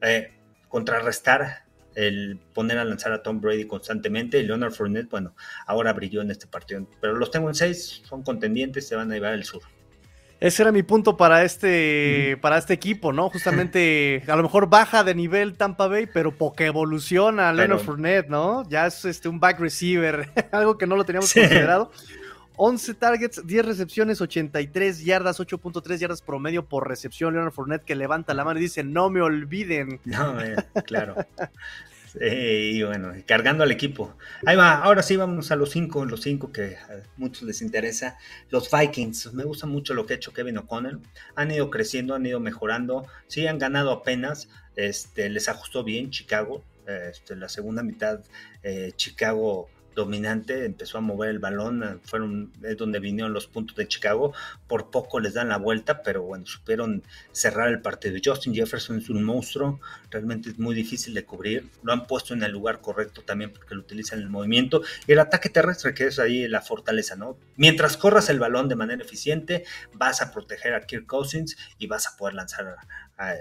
eh, 0.00 0.32
contrarrestar 0.68 1.61
el 1.94 2.38
poner 2.54 2.78
a 2.78 2.84
lanzar 2.84 3.12
a 3.12 3.22
Tom 3.22 3.40
Brady 3.40 3.66
constantemente 3.66 4.38
y 4.38 4.44
Leonard 4.44 4.72
Fournette, 4.72 5.10
bueno, 5.10 5.34
ahora 5.66 5.92
brilló 5.92 6.22
en 6.22 6.30
este 6.30 6.46
partido. 6.46 6.86
Pero 7.00 7.14
los 7.14 7.30
tengo 7.30 7.48
en 7.48 7.54
seis, 7.54 8.02
son 8.04 8.22
contendientes, 8.22 8.86
se 8.88 8.96
van 8.96 9.10
a 9.10 9.14
llevar 9.14 9.34
el 9.34 9.44
sur. 9.44 9.62
Ese 10.42 10.62
era 10.62 10.72
mi 10.72 10.82
punto 10.82 11.16
para 11.16 11.44
este, 11.44 12.36
para 12.40 12.58
este 12.58 12.74
equipo, 12.74 13.12
¿no? 13.12 13.30
Justamente, 13.30 14.24
a 14.26 14.34
lo 14.34 14.42
mejor 14.42 14.68
baja 14.68 15.04
de 15.04 15.14
nivel 15.14 15.56
Tampa 15.56 15.86
Bay, 15.86 16.08
pero 16.12 16.36
porque 16.36 16.66
evoluciona 16.66 17.52
Leonard 17.52 17.78
Fournette, 17.78 18.28
¿no? 18.28 18.68
Ya 18.68 18.88
es 18.88 19.04
este, 19.04 19.28
un 19.28 19.38
back 19.38 19.60
receiver, 19.60 20.28
algo 20.50 20.76
que 20.76 20.88
no 20.88 20.96
lo 20.96 21.04
teníamos 21.04 21.32
considerado. 21.32 21.92
11 22.56 22.94
targets, 22.94 23.46
10 23.46 23.64
recepciones, 23.64 24.20
83 24.20 25.04
yardas, 25.04 25.40
8.3 25.40 25.98
yardas 25.98 26.22
promedio 26.22 26.64
por 26.64 26.88
recepción. 26.88 27.34
Leonard 27.34 27.52
Fournette 27.52 27.84
que 27.84 27.94
levanta 27.94 28.34
la 28.34 28.44
mano 28.44 28.58
y 28.60 28.62
dice, 28.62 28.84
no 28.84 29.10
me 29.10 29.20
olviden. 29.20 30.00
No, 30.12 30.36
claro. 30.84 31.16
y 32.20 32.82
bueno, 32.82 33.12
cargando 33.26 33.64
al 33.64 33.72
equipo. 33.72 34.14
Ahí 34.44 34.56
va, 34.56 34.74
ahora 34.74 35.02
sí 35.02 35.16
vamos 35.16 35.50
a 35.50 35.56
los 35.56 35.70
cinco, 35.70 36.04
los 36.04 36.20
cinco 36.20 36.52
que 36.52 36.76
a 36.76 37.02
muchos 37.16 37.44
les 37.44 37.62
interesa. 37.62 38.18
Los 38.50 38.70
Vikings, 38.70 39.32
me 39.32 39.44
gusta 39.44 39.66
mucho 39.66 39.94
lo 39.94 40.04
que 40.04 40.14
ha 40.14 40.16
hecho 40.16 40.32
Kevin 40.32 40.58
O'Connell. 40.58 41.00
Han 41.34 41.50
ido 41.50 41.70
creciendo, 41.70 42.14
han 42.14 42.26
ido 42.26 42.40
mejorando. 42.40 43.06
Sí, 43.28 43.46
han 43.46 43.58
ganado 43.58 43.90
apenas. 43.90 44.48
Este, 44.76 45.30
les 45.30 45.48
ajustó 45.48 45.82
bien 45.82 46.10
Chicago. 46.10 46.62
Este, 46.86 47.36
la 47.36 47.48
segunda 47.48 47.82
mitad, 47.82 48.20
eh, 48.62 48.92
Chicago 48.96 49.68
dominante, 49.94 50.64
empezó 50.64 50.98
a 50.98 51.00
mover 51.00 51.30
el 51.30 51.38
balón, 51.38 52.00
fueron 52.04 52.52
es 52.62 52.76
donde 52.76 53.00
vinieron 53.00 53.32
los 53.32 53.46
puntos 53.46 53.76
de 53.76 53.88
Chicago, 53.88 54.32
por 54.66 54.90
poco 54.90 55.20
les 55.20 55.34
dan 55.34 55.48
la 55.48 55.58
vuelta, 55.58 56.02
pero 56.02 56.22
bueno, 56.22 56.46
supieron 56.46 57.02
cerrar 57.32 57.68
el 57.68 57.80
partido. 57.80 58.16
Justin 58.22 58.54
Jefferson 58.54 58.98
es 58.98 59.10
un 59.10 59.22
monstruo, 59.24 59.80
realmente 60.10 60.50
es 60.50 60.58
muy 60.58 60.74
difícil 60.74 61.14
de 61.14 61.24
cubrir, 61.24 61.68
lo 61.82 61.92
han 61.92 62.06
puesto 62.06 62.34
en 62.34 62.42
el 62.42 62.52
lugar 62.52 62.80
correcto 62.80 63.22
también 63.22 63.52
porque 63.52 63.74
lo 63.74 63.80
utilizan 63.80 64.18
en 64.18 64.24
el 64.24 64.30
movimiento, 64.30 64.82
y 65.06 65.12
el 65.12 65.18
ataque 65.18 65.48
terrestre 65.48 65.94
que 65.94 66.06
es 66.06 66.18
ahí 66.18 66.48
la 66.48 66.62
fortaleza, 66.62 67.16
¿no? 67.16 67.36
Mientras 67.56 67.96
corras 67.96 68.28
el 68.30 68.38
balón 68.38 68.68
de 68.68 68.76
manera 68.76 69.02
eficiente, 69.02 69.64
vas 69.94 70.22
a 70.22 70.32
proteger 70.32 70.74
a 70.74 70.86
Kirk 70.86 71.06
Cousins 71.06 71.56
y 71.78 71.86
vas 71.86 72.06
a 72.06 72.16
poder 72.16 72.34
lanzar 72.34 72.76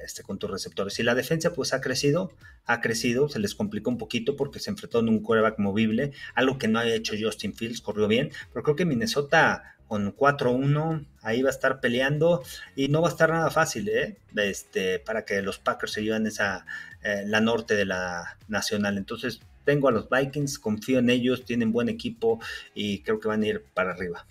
este, 0.04 0.24
con 0.24 0.38
tus 0.38 0.50
receptores. 0.50 1.00
Y 1.00 1.04
la 1.04 1.16
defensa 1.16 1.54
pues 1.54 1.74
ha 1.74 1.82
crecido, 1.82 2.32
ha 2.66 2.82
crecido, 2.82 3.30
se 3.30 3.40
les 3.40 3.56
complicó 3.56 3.90
un 3.90 3.98
poquito 3.98 4.36
porque 4.36 4.60
se 4.60 4.70
enfrentó 4.70 5.00
en 5.00 5.10
un 5.10 5.20
quarterback 5.20 5.60
movible, 5.60 6.12
algo 6.36 6.58
que 6.58 6.68
no 6.68 6.80
había 6.80 6.96
hecho 6.96 7.16
Justin 7.20 7.54
Fields, 7.54 7.82
corrió 7.82 8.08
bien, 8.08 8.32
pero 8.54 8.64
creo 8.64 8.76
que 8.76 8.86
Minnesota 8.86 9.76
con 9.88 10.16
4-1 10.16 11.06
ahí 11.22 11.42
va 11.42 11.50
a 11.50 11.52
estar 11.52 11.82
peleando 11.82 12.44
y 12.78 12.88
no 12.88 13.02
va 13.02 13.10
a 13.10 13.12
estar 13.12 13.30
nada 13.30 13.50
fácil, 13.50 13.90
¿eh? 13.90 14.18
Este, 14.38 15.00
para 15.00 15.26
que 15.26 15.42
los 15.42 15.60
Packers 15.60 15.92
se 15.92 16.02
lleven 16.02 16.26
esa, 16.28 16.66
eh, 17.04 17.24
la 17.26 17.42
norte 17.42 17.76
de 17.76 17.84
la 17.84 18.38
nacional. 18.48 18.98
Entonces 18.98 19.42
tengo 19.66 19.90
a 19.90 19.92
los 19.92 20.10
Vikings, 20.10 20.60
confío 20.60 21.00
en 21.00 21.10
ellos, 21.10 21.44
tienen 21.44 21.74
buen 21.74 21.90
equipo 21.90 22.40
y 22.74 23.00
creo 23.00 23.20
que 23.20 23.28
van 23.28 23.44
a 23.44 23.48
ir 23.48 23.66
para 23.74 23.92
arriba. 23.92 24.26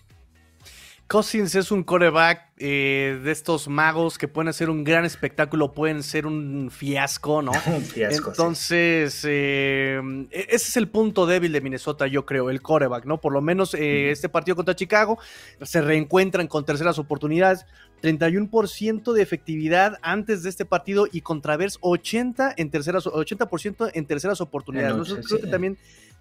Cousins 1.10 1.56
es 1.56 1.72
un 1.72 1.82
coreback 1.82 2.52
eh, 2.56 3.20
de 3.24 3.32
estos 3.32 3.66
magos 3.66 4.16
que 4.16 4.28
pueden 4.28 4.46
hacer 4.46 4.70
un 4.70 4.84
gran 4.84 5.04
espectáculo, 5.04 5.72
pueden 5.72 6.04
ser 6.04 6.24
un 6.24 6.70
fiasco, 6.70 7.42
¿no? 7.42 7.50
un 7.66 7.82
fiasco. 7.82 8.30
Entonces, 8.30 9.24
eh, 9.26 10.00
e-, 10.30 10.46
ese 10.50 10.68
es 10.68 10.76
el 10.76 10.88
punto 10.88 11.26
débil 11.26 11.50
de 11.50 11.60
Minnesota, 11.62 12.06
yo 12.06 12.24
creo, 12.24 12.48
el 12.48 12.62
coreback, 12.62 13.06
¿no? 13.06 13.20
Por 13.20 13.32
lo 13.32 13.40
menos 13.40 13.74
eh, 13.74 14.12
este 14.12 14.28
partido 14.28 14.54
contra 14.54 14.76
Chicago 14.76 15.18
se 15.60 15.80
reencuentran 15.80 16.46
con 16.46 16.64
terceras 16.64 16.96
oportunidades. 17.00 17.66
31% 18.02 19.12
de 19.12 19.20
efectividad 19.20 19.98
antes 20.02 20.44
de 20.44 20.48
este 20.48 20.64
partido 20.64 21.08
y 21.10 21.22
contra 21.22 21.56
Bears 21.56 21.78
80 21.80 22.54
en 22.56 22.70
terceras 22.70 23.06
80% 23.06 23.90
en 23.92 24.06
terceras 24.06 24.40
oportunidades. 24.40 25.12
creo 25.26 25.40
que 25.40 25.48
también 25.48 25.76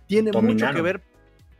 tiene 0.07 0.31
mucho 0.31 0.65
que 0.73 0.81
ver 0.81 1.03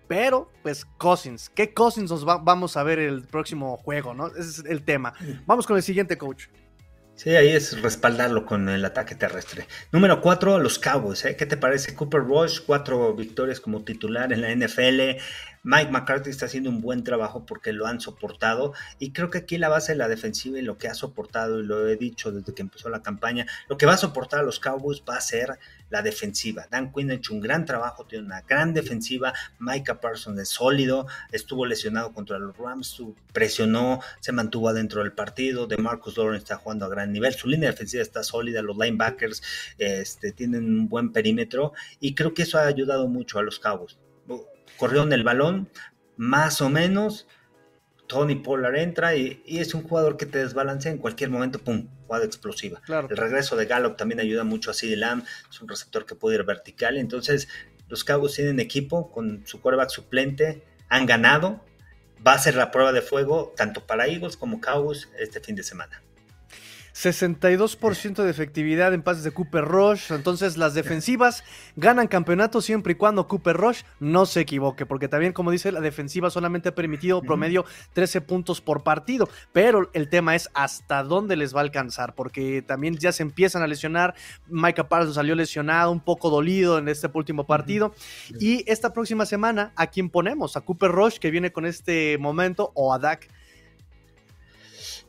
pero, 0.10 0.52
pues, 0.64 0.86
Cousins. 0.98 1.52
¿Qué 1.54 1.72
Cousins 1.72 2.10
nos 2.10 2.26
vamos 2.26 2.76
a 2.76 2.84
ver 2.84 2.98
el 2.98 3.22
próximo 3.22 3.78
juego, 3.78 4.16
no? 4.16 4.28
Ese 4.28 4.42
es 4.42 4.64
el 4.66 4.84
tema. 4.84 5.14
Vamos 5.46 5.68
con 5.68 5.78
el 5.78 5.84
siguiente, 5.84 6.18
coach. 6.18 6.48
Sí, 7.14 7.30
ahí 7.36 7.50
es 7.50 7.80
respaldarlo 7.82 8.44
con 8.44 8.70
el 8.70 8.84
ataque 8.86 9.14
terrestre. 9.14 9.68
Número 9.92 10.20
cuatro, 10.20 10.58
los 10.58 10.80
Cowboys. 10.80 11.26
¿eh? 11.26 11.36
¿Qué 11.36 11.46
te 11.46 11.58
parece? 11.58 11.94
Cooper 11.94 12.22
Rush, 12.22 12.62
cuatro 12.66 13.14
victorias 13.14 13.60
como 13.60 13.84
titular 13.84 14.34
en 14.34 14.42
la 14.42 14.52
NFL. 14.52 15.22
Mike 15.64 15.92
McCarthy 15.92 16.30
está 16.30 16.46
haciendo 16.46 16.70
un 16.70 16.82
buen 16.82 17.04
trabajo 17.04 17.46
porque 17.46 17.74
lo 17.74 17.86
han 17.86 18.00
soportado 18.00 18.74
y 18.98 19.12
creo 19.12 19.30
que 19.30 19.40
aquí 19.40 19.58
la 19.58 19.68
base 19.68 19.92
de 19.92 19.98
la 19.98 20.08
defensiva 20.08 20.58
y 20.58 20.62
lo 20.62 20.78
que 20.78 20.88
ha 20.88 20.94
soportado, 20.94 21.60
y 21.60 21.66
lo 21.66 21.88
he 21.88 21.98
dicho 21.98 22.32
desde 22.32 22.54
que 22.54 22.62
empezó 22.62 22.90
la 22.90 23.02
campaña, 23.02 23.46
lo 23.68 23.78
que 23.78 23.86
va 23.86 23.94
a 23.94 23.98
soportar 23.98 24.40
a 24.40 24.44
los 24.44 24.60
Cowboys 24.60 25.04
va 25.08 25.18
a 25.18 25.22
ser 25.22 25.60
la 25.90 26.02
defensiva. 26.02 26.68
Dan 26.70 26.94
Quinn 26.94 27.12
ha 27.12 27.16
hecho 27.16 27.34
un 27.34 27.42
gran 27.42 27.66
trabajo, 27.66 28.06
tiene 28.06 28.26
una 28.26 28.42
gran 28.42 28.74
defensiva, 28.74 29.34
Micah 29.60 30.00
Parsons 30.00 30.40
es 30.40 30.50
sólido, 30.50 31.08
estuvo 31.32 31.66
lesionado 31.66 32.14
contra 32.14 32.40
los 32.40 32.58
Rams, 32.58 33.02
presionó, 33.34 34.02
se 34.20 34.32
mantuvo 34.32 34.70
adentro 34.70 35.02
del 35.02 35.12
partido, 35.12 35.68
de 35.68 35.78
Marcus 35.78 36.18
Lawrence 36.18 36.44
está 36.44 36.58
jugando 36.58 36.86
a 36.86 36.90
gran 36.90 37.12
nivel, 37.12 37.34
su 37.34 37.48
línea 37.48 37.72
defensiva 37.72 38.02
está 38.02 38.24
sólida, 38.24 38.62
los 38.62 38.78
linebackers 38.78 39.42
este, 39.78 40.32
tienen 40.32 40.64
un 40.64 40.90
buen 40.90 41.12
perímetro 41.12 41.74
y 42.00 42.16
creo 42.16 42.34
que 42.34 42.44
eso 42.44 42.58
ha 42.58 42.66
ayudado 42.66 43.08
mucho 43.08 43.40
a 43.40 43.44
los 43.44 43.60
Cowboys 43.60 43.98
en 44.82 45.14
el 45.14 45.24
balón, 45.24 45.70
más 46.18 46.62
o 46.62 46.70
menos. 46.70 47.28
Tony 48.08 48.36
Pollard 48.36 48.76
entra 48.76 49.16
y, 49.16 49.44
es 49.46 49.76
un 49.76 49.84
jugador 49.84 50.18
que 50.18 50.26
te 50.26 50.40
desbalancea 50.40 50.92
en 50.92 50.98
cualquier 50.98 51.30
momento, 51.30 51.60
pum, 51.60 51.88
jugada 52.08 52.26
explosiva. 52.26 52.82
El 52.88 53.16
regreso 53.16 53.56
de 53.56 53.68
Gallup 53.68 53.98
también 53.98 54.20
ayuda 54.20 54.44
mucho 54.44 54.72
a 54.72 54.74
CD 54.74 54.96
Lamb, 54.96 55.24
es 55.50 55.62
un 55.62 55.68
receptor 55.70 56.08
que 56.08 56.16
puede 56.16 56.38
ir 56.38 56.44
vertical. 56.44 56.98
Entonces, 56.98 57.48
los 57.88 58.04
Cowboys 58.04 58.34
tienen 58.34 58.60
equipo 58.60 59.12
con 59.12 59.46
su 59.46 59.62
quarterback 59.62 59.90
suplente, 59.90 60.64
han 60.90 61.06
ganado. 61.06 61.64
Va 62.26 62.34
a 62.34 62.40
ser 62.40 62.56
la 62.56 62.72
prueba 62.72 62.92
de 62.92 63.02
fuego 63.02 63.54
tanto 63.56 63.86
para 63.86 64.08
Eagles 64.08 64.36
como 64.36 64.60
Cowboys 64.60 65.10
este 65.18 65.40
fin 65.40 65.56
de 65.56 65.64
semana. 65.64 66.02
62% 67.00 68.24
de 68.24 68.30
efectividad 68.30 68.94
en 68.94 69.04
pases 69.04 69.24
de 69.24 69.32
Cooper 69.32 69.64
Rush. 69.64 70.12
Entonces 70.12 70.58
las 70.58 70.74
defensivas 70.74 71.46
ganan 71.78 72.08
campeonato 72.08 72.60
siempre 72.62 72.92
y 72.92 72.96
cuando 72.96 73.30
Cooper 73.30 73.56
Rush 73.56 73.84
no 74.02 74.26
se 74.26 74.42
equivoque. 74.42 74.86
Porque 74.86 75.08
también, 75.08 75.32
como 75.32 75.50
dice, 75.50 75.72
la 75.72 75.80
defensiva 75.80 76.30
solamente 76.30 76.70
ha 76.70 76.76
permitido 76.76 77.22
promedio 77.22 77.64
13 77.94 78.20
puntos 78.20 78.60
por 78.60 78.84
partido. 78.84 79.30
Pero 79.54 79.90
el 79.94 80.10
tema 80.10 80.36
es 80.36 80.50
hasta 80.54 81.04
dónde 81.04 81.38
les 81.38 81.56
va 81.56 81.60
a 81.60 81.64
alcanzar. 81.64 82.16
Porque 82.16 82.62
también 82.62 82.98
ya 82.98 83.14
se 83.14 83.24
empiezan 83.24 83.62
a 83.62 83.68
lesionar. 83.68 84.14
Micah 84.50 84.90
Parsons 84.90 85.16
salió 85.16 85.36
lesionado, 85.36 85.92
un 85.92 86.02
poco 86.02 86.30
dolido 86.30 86.80
en 86.80 86.90
este 86.90 87.10
último 87.14 87.48
partido. 87.48 87.96
Y 88.42 88.70
esta 88.70 88.92
próxima 88.92 89.26
semana, 89.26 89.72
¿a 89.78 89.88
quién 89.88 90.10
ponemos? 90.10 90.58
¿A 90.58 90.62
Cooper 90.62 90.92
Rush 90.92 91.18
que 91.20 91.32
viene 91.32 91.54
con 91.54 91.66
este 91.66 92.18
momento 92.18 92.74
o 92.76 92.94
a 92.94 93.00
Dak? 93.00 93.39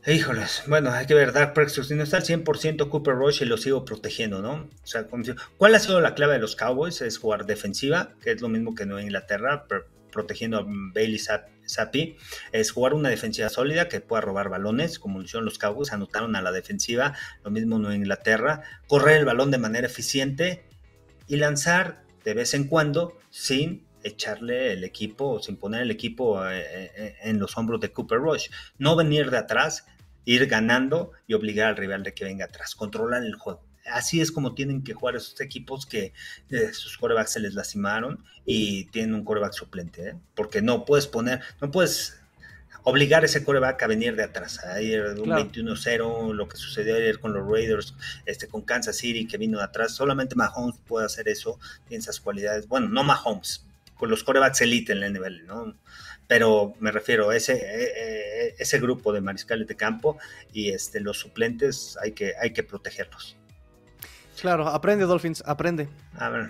Híjoles, 0.07 0.63
bueno, 0.65 0.91
hay 0.91 1.05
que 1.05 1.13
ver, 1.13 1.31
Dark 1.31 1.53
Prescott, 1.53 1.85
si 1.85 1.93
no 1.93 2.01
está 2.01 2.17
al 2.17 2.23
100% 2.23 2.89
Cooper 2.89 3.13
Rush 3.13 3.43
y 3.43 3.45
lo 3.45 3.57
sigo 3.57 3.85
protegiendo, 3.85 4.41
¿no? 4.41 4.67
O 4.83 4.87
sea, 4.87 5.05
¿cuál 5.57 5.75
ha 5.75 5.79
sido 5.79 6.01
la 6.01 6.15
clave 6.15 6.33
de 6.33 6.39
los 6.39 6.55
Cowboys? 6.55 7.01
Es 7.01 7.19
jugar 7.19 7.45
defensiva, 7.45 8.15
que 8.19 8.31
es 8.31 8.41
lo 8.41 8.49
mismo 8.49 8.73
que 8.73 8.81
en 8.81 8.97
Inglaterra, 8.99 9.67
protegiendo 10.11 10.57
a 10.57 10.65
Bailey 10.65 11.19
Zappi, 11.19 12.17
es 12.51 12.71
jugar 12.71 12.95
una 12.95 13.09
defensiva 13.09 13.49
sólida 13.49 13.89
que 13.89 14.01
pueda 14.01 14.21
robar 14.21 14.49
balones, 14.49 14.97
como 14.97 15.19
lo 15.19 15.25
hicieron 15.25 15.45
los 15.45 15.59
Cowboys, 15.59 15.93
anotaron 15.93 16.35
a 16.35 16.41
la 16.41 16.51
defensiva, 16.51 17.13
lo 17.43 17.51
mismo 17.51 17.77
en 17.87 17.97
Inglaterra, 17.97 18.63
correr 18.87 19.19
el 19.19 19.25
balón 19.25 19.51
de 19.51 19.59
manera 19.59 19.85
eficiente 19.85 20.65
y 21.27 21.35
lanzar 21.35 22.01
de 22.23 22.33
vez 22.33 22.55
en 22.55 22.63
cuando 22.63 23.19
sin 23.29 23.85
echarle 24.03 24.73
el 24.73 24.83
equipo, 24.83 25.39
sin 25.41 25.57
poner 25.57 25.81
el 25.81 25.91
equipo 25.91 26.45
eh, 26.47 26.91
eh, 26.95 27.15
en 27.23 27.39
los 27.39 27.57
hombros 27.57 27.79
de 27.81 27.91
Cooper 27.91 28.19
Rush. 28.19 28.49
No 28.77 28.95
venir 28.95 29.31
de 29.31 29.37
atrás, 29.37 29.85
ir 30.25 30.47
ganando 30.47 31.11
y 31.27 31.33
obligar 31.33 31.69
al 31.69 31.77
rival 31.77 32.03
de 32.03 32.13
que 32.13 32.25
venga 32.25 32.45
atrás, 32.45 32.75
controlar 32.75 33.23
el 33.23 33.35
juego. 33.35 33.63
Así 33.85 34.21
es 34.21 34.31
como 34.31 34.53
tienen 34.53 34.83
que 34.83 34.93
jugar 34.93 35.15
esos 35.15 35.41
equipos 35.41 35.85
que 35.85 36.13
eh, 36.49 36.73
sus 36.73 36.97
corebacks 36.97 37.33
se 37.33 37.39
les 37.39 37.55
lastimaron 37.55 38.23
y 38.45 38.85
tienen 38.85 39.15
un 39.15 39.23
coreback 39.23 39.53
suplente, 39.53 40.15
porque 40.35 40.61
no 40.61 40.85
puedes 40.85 41.07
poner, 41.07 41.41
no 41.59 41.71
puedes 41.71 42.21
obligar 42.83 43.23
a 43.23 43.25
ese 43.25 43.43
coreback 43.43 43.81
a 43.83 43.87
venir 43.87 44.15
de 44.15 44.23
atrás, 44.23 44.63
a 44.63 44.81
ir 44.81 45.13
de 45.13 45.21
un 45.21 45.29
21-0, 45.29 46.33
lo 46.33 46.47
que 46.47 46.57
sucedió 46.57 46.95
ayer 46.95 47.19
con 47.19 47.33
los 47.33 47.47
Raiders, 47.47 47.95
este, 48.25 48.47
con 48.47 48.61
Kansas 48.61 48.97
City 48.97 49.27
que 49.27 49.37
vino 49.37 49.59
de 49.59 49.65
atrás, 49.65 49.93
solamente 49.93 50.35
Mahomes 50.35 50.75
puede 50.87 51.05
hacer 51.05 51.27
eso, 51.27 51.59
tiene 51.87 52.01
esas 52.01 52.19
cualidades, 52.19 52.67
bueno, 52.67 52.89
no 52.89 53.03
Mahomes, 53.03 53.65
con 54.01 54.09
los 54.09 54.23
corebacks 54.23 54.61
elite 54.61 54.93
en 54.93 55.03
el 55.03 55.13
nivel, 55.13 55.45
¿no? 55.45 55.75
Pero 56.25 56.73
me 56.79 56.91
refiero 56.91 57.29
a 57.29 57.35
ese, 57.35 57.53
e, 57.53 57.83
e, 57.83 58.55
ese 58.57 58.79
grupo 58.79 59.13
de 59.13 59.21
mariscales 59.21 59.67
de 59.67 59.75
campo 59.75 60.17
y 60.51 60.69
este, 60.69 61.01
los 61.01 61.19
suplentes 61.19 61.99
hay 62.01 62.13
que, 62.13 62.33
hay 62.41 62.51
que 62.51 62.63
protegerlos. 62.63 63.37
Claro, 64.41 64.67
aprende 64.67 65.05
Dolphins, 65.05 65.43
aprende. 65.45 65.87
A 66.15 66.29
ver, 66.29 66.49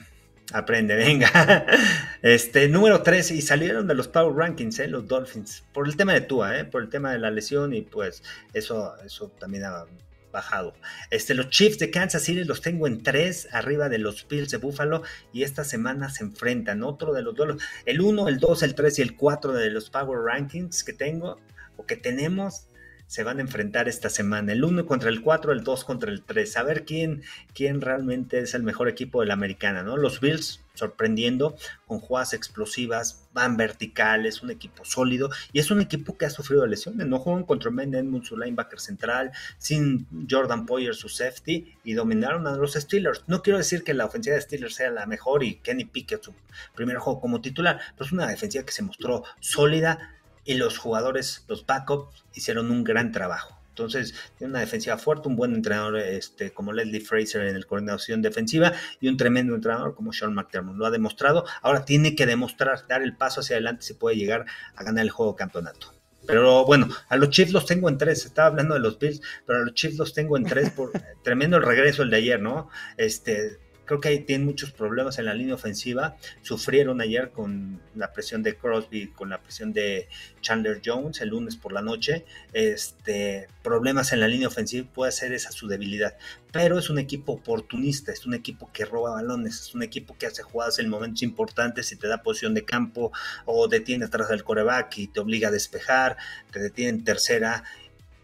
aprende, 0.53 0.95
venga. 0.95 1.29
Este, 2.21 2.69
número 2.69 3.01
3, 3.01 3.31
y 3.31 3.41
salieron 3.41 3.85
de 3.85 3.95
los 3.95 4.07
Power 4.07 4.33
Rankings, 4.33 4.79
¿eh? 4.79 4.87
los 4.87 5.05
Dolphins, 5.05 5.65
por 5.73 5.87
el 5.87 5.97
tema 5.97 6.13
de 6.13 6.21
Tua, 6.21 6.57
¿eh? 6.57 6.63
por 6.63 6.81
el 6.81 6.87
tema 6.87 7.11
de 7.11 7.19
la 7.19 7.31
lesión 7.31 7.73
y 7.73 7.81
pues 7.81 8.23
eso, 8.53 8.95
eso 9.03 9.27
también 9.39 9.65
ha 9.65 9.83
bajado. 10.31 10.73
Este, 11.09 11.33
los 11.33 11.49
Chiefs 11.49 11.79
de 11.79 11.91
Kansas 11.91 12.23
City 12.23 12.43
los 12.43 12.61
tengo 12.61 12.87
en 12.87 13.03
tres, 13.03 13.47
arriba 13.51 13.89
de 13.89 13.97
los 13.97 14.27
Bills 14.27 14.51
de 14.51 14.57
Buffalo, 14.57 15.03
y 15.33 15.43
esta 15.43 15.63
semana 15.63 16.09
se 16.09 16.23
enfrentan. 16.23 16.83
Otro 16.83 17.13
de 17.13 17.21
los 17.21 17.35
duelos, 17.35 17.61
el 17.85 18.01
1, 18.01 18.27
el 18.27 18.39
2, 18.39 18.63
el 18.63 18.75
3 18.75 18.99
y 18.99 19.01
el 19.01 19.15
4 19.15 19.53
de 19.53 19.69
los 19.69 19.89
Power 19.89 20.19
Rankings 20.19 20.83
que 20.83 20.93
tengo 20.93 21.39
o 21.77 21.85
que 21.85 21.95
tenemos, 21.95 22.67
se 23.11 23.25
van 23.25 23.39
a 23.39 23.41
enfrentar 23.41 23.89
esta 23.89 24.09
semana. 24.09 24.53
El 24.53 24.63
1 24.63 24.85
contra 24.85 25.09
el 25.09 25.21
4, 25.21 25.51
el 25.51 25.65
2 25.65 25.83
contra 25.83 26.09
el 26.09 26.23
3. 26.23 26.55
A 26.55 26.63
ver 26.63 26.85
quién, 26.85 27.23
quién 27.53 27.81
realmente 27.81 28.39
es 28.39 28.53
el 28.53 28.63
mejor 28.63 28.87
equipo 28.87 29.19
de 29.19 29.27
la 29.27 29.33
americana, 29.33 29.83
¿no? 29.83 29.97
Los 29.97 30.21
Bills 30.21 30.61
sorprendiendo 30.75 31.57
con 31.87 31.99
jugadas 31.99 32.31
explosivas, 32.31 33.27
van 33.33 33.57
verticales, 33.57 34.41
un 34.41 34.49
equipo 34.49 34.85
sólido 34.85 35.29
y 35.51 35.59
es 35.59 35.69
un 35.71 35.81
equipo 35.81 36.17
que 36.17 36.25
ha 36.25 36.29
sufrido 36.29 36.65
lesiones. 36.65 37.05
No 37.05 37.19
juegan 37.19 37.43
contra 37.43 37.69
Ben 37.69 37.93
Edmunds, 37.93 38.29
su 38.29 38.37
linebacker 38.37 38.79
central, 38.79 39.33
sin 39.57 40.07
Jordan 40.29 40.65
Poyer, 40.65 40.95
su 40.95 41.09
safety, 41.09 41.75
y 41.83 41.93
dominaron 41.95 42.47
a 42.47 42.55
los 42.55 42.75
Steelers. 42.75 43.25
No 43.27 43.41
quiero 43.41 43.57
decir 43.57 43.83
que 43.83 43.93
la 43.93 44.05
ofensiva 44.05 44.37
de 44.37 44.41
Steelers 44.41 44.75
sea 44.75 44.89
la 44.89 45.05
mejor 45.05 45.43
y 45.43 45.55
Kenny 45.55 45.83
Pickett 45.83 46.23
su 46.23 46.33
primer 46.75 46.95
juego 46.99 47.19
como 47.19 47.41
titular, 47.41 47.77
pero 47.97 48.05
es 48.05 48.13
una 48.13 48.27
defensiva 48.27 48.63
que 48.63 48.71
se 48.71 48.83
mostró 48.83 49.25
sólida 49.41 50.15
y 50.45 50.55
los 50.55 50.77
jugadores, 50.77 51.45
los 51.47 51.65
backups, 51.65 52.23
hicieron 52.33 52.71
un 52.71 52.83
gran 52.83 53.11
trabajo. 53.11 53.61
Entonces, 53.69 54.13
tiene 54.37 54.51
una 54.51 54.59
defensiva 54.59 54.97
fuerte, 54.97 55.29
un 55.29 55.37
buen 55.37 55.55
entrenador 55.55 55.97
este, 55.97 56.51
como 56.51 56.73
Leslie 56.73 56.99
Fraser 56.99 57.47
en 57.47 57.55
el 57.55 57.65
coordinación 57.65 58.21
defensiva 58.21 58.73
y 58.99 59.07
un 59.07 59.15
tremendo 59.15 59.55
entrenador 59.55 59.95
como 59.95 60.11
Sean 60.11 60.33
McDermott. 60.33 60.75
Lo 60.75 60.85
ha 60.85 60.91
demostrado. 60.91 61.45
Ahora 61.61 61.85
tiene 61.85 62.15
que 62.15 62.25
demostrar, 62.25 62.85
dar 62.87 63.01
el 63.01 63.15
paso 63.15 63.39
hacia 63.39 63.55
adelante 63.55 63.83
si 63.83 63.93
puede 63.93 64.17
llegar 64.17 64.45
a 64.75 64.83
ganar 64.83 65.03
el 65.03 65.09
juego 65.09 65.35
campeonato. 65.35 65.93
Pero 66.27 66.65
bueno, 66.65 66.89
a 67.09 67.15
los 67.15 67.29
Chiefs 67.29 67.53
los 67.53 67.65
tengo 67.65 67.89
en 67.89 67.97
tres. 67.97 68.25
Estaba 68.25 68.49
hablando 68.49 68.73
de 68.73 68.81
los 68.81 68.99
Bills, 68.99 69.21
pero 69.45 69.59
a 69.59 69.61
los 69.63 69.73
Chiefs 69.73 69.97
los 69.97 70.13
tengo 70.13 70.37
en 70.37 70.43
tres 70.43 70.69
por 70.71 70.91
tremendo 71.23 71.57
el 71.57 71.63
regreso 71.63 72.03
el 72.03 72.09
de 72.09 72.17
ayer, 72.17 72.41
¿no? 72.41 72.69
Este, 72.97 73.57
Creo 73.85 73.99
que 73.99 74.17
tienen 74.19 74.45
muchos 74.45 74.71
problemas 74.71 75.19
en 75.19 75.25
la 75.25 75.33
línea 75.33 75.55
ofensiva. 75.55 76.15
Sufrieron 76.41 77.01
ayer 77.01 77.31
con 77.31 77.81
la 77.95 78.13
presión 78.13 78.43
de 78.43 78.55
Crosby, 78.55 79.07
con 79.07 79.29
la 79.29 79.41
presión 79.41 79.73
de 79.73 80.07
Chandler 80.41 80.81
Jones 80.83 81.19
el 81.21 81.29
lunes 81.29 81.55
por 81.55 81.73
la 81.73 81.81
noche. 81.81 82.25
Este, 82.53 83.47
problemas 83.63 84.13
en 84.13 84.19
la 84.19 84.27
línea 84.27 84.47
ofensiva 84.47 84.87
puede 84.93 85.11
ser 85.11 85.33
esa 85.33 85.51
su 85.51 85.67
debilidad. 85.67 86.15
Pero 86.51 86.77
es 86.77 86.89
un 86.89 86.99
equipo 86.99 87.33
oportunista, 87.33 88.11
es 88.11 88.25
un 88.25 88.33
equipo 88.33 88.69
que 88.71 88.85
roba 88.85 89.11
balones, 89.11 89.59
es 89.59 89.75
un 89.75 89.83
equipo 89.83 90.17
que 90.17 90.27
hace 90.27 90.43
jugadas 90.43 90.79
en 90.79 90.89
momentos 90.89 91.23
importantes 91.23 91.91
y 91.91 91.95
te 91.95 92.07
da 92.07 92.23
posición 92.23 92.53
de 92.53 92.63
campo 92.63 93.11
o 93.45 93.67
detiene 93.67 94.05
atrás 94.05 94.29
del 94.29 94.43
coreback 94.43 94.97
y 94.99 95.07
te 95.07 95.19
obliga 95.19 95.49
a 95.49 95.51
despejar, 95.51 96.17
te 96.51 96.59
detiene 96.59 96.91
en 96.91 97.03
tercera 97.03 97.63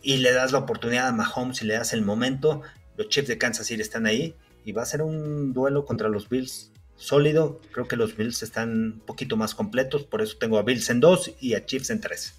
y 0.01 0.17
le 0.17 0.31
das 0.31 0.51
la 0.51 0.59
oportunidad 0.59 1.07
a 1.07 1.11
Mahomes 1.11 1.61
y 1.61 1.65
le 1.65 1.73
das 1.73 1.93
el 1.93 2.03
momento. 2.03 2.61
Los 2.95 3.09
Chiefs 3.09 3.27
de 3.27 3.37
Kansas 3.37 3.67
City 3.67 3.81
están 3.81 4.05
ahí 4.05 4.35
y 4.67 4.73
va 4.73 4.81
a 4.81 4.85
ser 4.85 5.01
un 5.01 5.53
duelo 5.53 5.85
contra 5.85 6.09
los 6.09 6.27
Bills 6.27 6.73
sólido. 6.97 7.61
Creo 7.71 7.87
que 7.87 7.95
los 7.95 8.17
Bills 8.17 8.43
están 8.43 8.69
un 8.69 8.99
poquito 8.99 9.37
más 9.37 9.55
completos, 9.55 10.03
por 10.03 10.21
eso 10.21 10.35
tengo 10.37 10.59
a 10.59 10.63
Bills 10.63 10.89
en 10.89 10.99
dos 10.99 11.31
y 11.39 11.53
a 11.53 11.65
Chiefs 11.65 11.89
en 11.89 12.01
tres. 12.01 12.33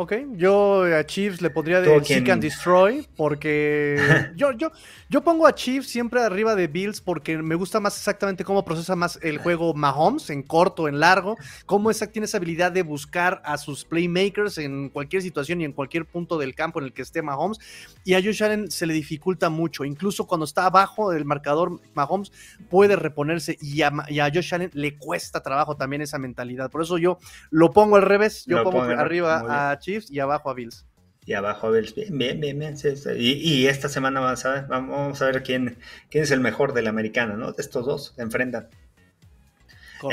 Ok, 0.00 0.12
yo 0.36 0.84
a 0.84 1.04
Chiefs 1.04 1.42
le 1.42 1.50
pondría 1.50 1.80
de 1.80 2.04
Seek 2.04 2.28
and 2.28 2.40
Destroy 2.40 3.04
porque 3.16 3.98
yo, 4.36 4.52
yo, 4.52 4.70
yo 5.08 5.24
pongo 5.24 5.44
a 5.44 5.56
Chiefs 5.56 5.88
siempre 5.88 6.20
arriba 6.22 6.54
de 6.54 6.68
Bills 6.68 7.00
porque 7.00 7.36
me 7.38 7.56
gusta 7.56 7.80
más 7.80 7.96
exactamente 7.96 8.44
cómo 8.44 8.64
procesa 8.64 8.94
más 8.94 9.18
el 9.22 9.38
juego 9.38 9.74
Mahomes, 9.74 10.30
en 10.30 10.44
corto, 10.44 10.86
en 10.86 11.00
largo, 11.00 11.36
cómo 11.66 11.90
esa, 11.90 12.06
tiene 12.06 12.26
esa 12.26 12.36
habilidad 12.36 12.70
de 12.70 12.82
buscar 12.82 13.42
a 13.44 13.58
sus 13.58 13.84
playmakers 13.84 14.58
en 14.58 14.88
cualquier 14.88 15.20
situación 15.20 15.62
y 15.62 15.64
en 15.64 15.72
cualquier 15.72 16.04
punto 16.04 16.38
del 16.38 16.54
campo 16.54 16.78
en 16.78 16.84
el 16.84 16.92
que 16.92 17.02
esté 17.02 17.20
Mahomes. 17.20 17.58
Y 18.04 18.14
a 18.14 18.22
Josh 18.22 18.44
Allen 18.44 18.70
se 18.70 18.86
le 18.86 18.94
dificulta 18.94 19.50
mucho, 19.50 19.84
incluso 19.84 20.28
cuando 20.28 20.44
está 20.44 20.66
abajo 20.66 21.10
del 21.10 21.24
marcador 21.24 21.80
Mahomes 21.94 22.30
puede 22.70 22.94
reponerse 22.94 23.58
y 23.60 23.82
a, 23.82 23.90
Josh 24.32 24.54
Allen 24.54 24.70
le 24.74 24.96
cuesta 24.96 25.42
trabajo 25.42 25.76
también 25.76 26.02
esa 26.02 26.18
mentalidad. 26.18 26.70
Por 26.70 26.82
eso 26.82 26.98
yo 26.98 27.18
lo 27.50 27.72
pongo 27.72 27.96
al 27.96 28.02
revés, 28.02 28.44
yo 28.46 28.62
pongo 28.62 28.82
arriba 28.82 29.70
a 29.72 29.78
Chiefs 29.80 29.87
Chiefs 29.88 30.10
y 30.10 30.20
abajo 30.20 30.50
a 30.50 30.54
Bills. 30.54 30.84
Y 31.24 31.32
abajo 31.32 31.68
a 31.68 31.70
Bills. 31.70 31.94
Bien, 31.94 32.10
bien, 32.10 32.40
bien. 32.40 32.58
bien. 32.58 32.76
Y, 33.16 33.66
esta 33.68 33.88
semana 33.88 34.20
vamos 34.20 34.44
a 34.44 34.50
ver, 34.50 34.66
vamos 34.66 35.22
a 35.22 35.26
ver 35.26 35.42
quién, 35.42 35.78
quién 36.10 36.24
es 36.24 36.30
el 36.30 36.40
mejor 36.40 36.74
de 36.74 36.82
la 36.82 36.90
americana, 36.90 37.36
¿no? 37.36 37.52
De 37.52 37.62
estos 37.62 37.86
dos 37.86 38.12
se 38.14 38.20
enfrentan. 38.20 38.68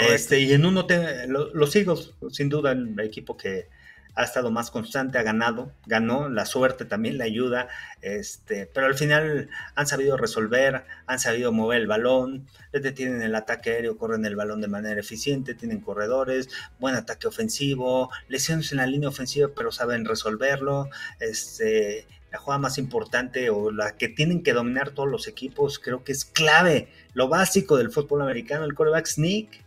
Este, 0.10 0.40
y 0.40 0.54
en 0.54 0.66
uno, 0.66 0.86
te, 0.86 1.28
los 1.28 1.76
Eagles, 1.76 2.12
sin 2.32 2.48
duda, 2.48 2.72
el 2.72 2.98
equipo 3.02 3.36
que, 3.36 3.68
ha 4.16 4.24
estado 4.24 4.50
más 4.50 4.72
constante, 4.72 5.18
ha 5.18 5.24
ganado, 5.24 5.72
ganó, 5.86 6.30
la 6.30 6.46
suerte 6.46 6.86
también 6.86 7.18
le 7.18 7.26
ayuda, 7.26 7.68
este, 8.02 8.66
pero 8.74 8.88
al 8.88 8.96
final 8.96 9.50
han 9.76 9.88
sabido 9.88 10.16
resolver, 10.16 10.86
han 11.06 11.20
sabido 11.20 11.52
mover 11.52 11.82
el 11.82 11.88
balón, 11.88 12.48
detienen 12.72 13.22
el 13.22 13.36
ataque 13.36 13.72
aéreo, 13.72 13.98
corren 13.98 14.26
el 14.26 14.36
balón 14.36 14.62
de 14.62 14.68
manera 14.68 15.00
eficiente, 15.00 15.54
tienen 15.54 15.82
corredores, 15.82 16.50
buen 16.80 16.96
ataque 16.96 17.28
ofensivo, 17.28 18.10
lesiones 18.30 18.72
en 18.72 18.78
la 18.78 18.88
línea 18.88 19.10
ofensiva, 19.10 19.50
pero 19.56 19.72
saben 19.72 20.06
resolverlo, 20.06 20.90
este, 21.20 22.08
la 22.32 22.38
jugada 22.40 22.60
más 22.60 22.78
importante 22.78 23.50
o 23.50 23.72
la 23.72 23.98
que 23.98 24.08
tienen 24.08 24.44
que 24.44 24.54
dominar 24.54 24.92
todos 24.92 25.10
los 25.10 25.28
equipos, 25.28 25.80
creo 25.80 26.04
que 26.04 26.14
es 26.14 26.24
clave, 26.24 26.90
lo 27.14 27.28
básico 27.28 27.78
del 27.78 27.92
fútbol 27.92 28.22
americano, 28.22 28.64
el 28.64 28.76
quarterback 28.76 29.08
sneak, 29.08 29.65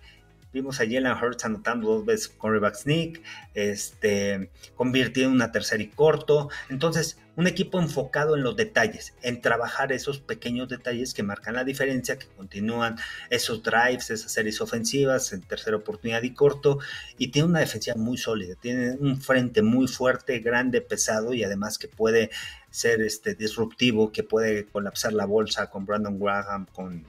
Vimos 0.53 0.81
a 0.81 0.85
Jalen 0.85 1.13
Hurts 1.13 1.45
anotando 1.45 1.89
dos 1.89 2.07
veces 2.07 2.29
quarterback 2.29 2.75
sneak, 2.75 3.23
este, 3.55 4.51
convirtió 4.75 5.25
en 5.27 5.33
una 5.33 5.53
tercera 5.53 5.83
y 5.83 5.89
corto. 5.89 6.49
Entonces, 6.71 7.19
un 7.37 7.47
equipo 7.47 7.79
enfocado 7.79 8.35
en 8.35 8.43
los 8.43 8.57
detalles, 8.57 9.15
en 9.23 9.41
trabajar 9.41 9.93
esos 9.93 10.19
pequeños 10.19 10.69
detalles 10.69 11.15
que 11.15 11.23
marcan 11.23 11.55
la 11.55 11.65
diferencia, 11.65 12.19
que 12.19 12.27
continúan 12.27 12.97
esos 13.31 13.63
drives, 13.63 14.11
esas 14.11 14.33
series 14.33 14.61
ofensivas 14.61 15.33
en 15.33 15.43
tercera 15.43 15.77
oportunidad 15.77 16.23
y 16.23 16.33
corto. 16.33 16.79
Y 17.19 17.29
tiene 17.29 17.49
una 17.49 17.61
defensiva 17.61 17.97
muy 17.97 18.17
sólida, 18.17 18.55
tiene 18.55 18.93
un 18.93 19.21
frente 19.21 19.63
muy 19.63 19.87
fuerte, 19.87 20.41
grande, 20.41 20.81
pesado 20.81 21.35
y 21.35 21.45
además 21.45 21.79
que 21.79 21.89
puede 21.89 22.31
ser 22.71 23.03
este, 23.03 23.35
disruptivo, 23.35 24.11
que 24.11 24.23
puede 24.23 24.65
colapsar 24.67 25.13
la 25.13 25.27
bolsa 25.27 25.69
con 25.71 25.85
Brandon 25.85 26.19
Graham, 26.19 26.67
con 26.73 27.05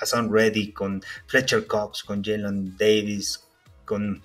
Hassan 0.00 0.32
Reddy, 0.32 0.72
con 0.72 1.02
Fletcher 1.26 1.66
Cox, 1.66 2.02
con 2.04 2.22
Jalen 2.22 2.76
Davis, 2.76 3.44
con, 3.84 4.22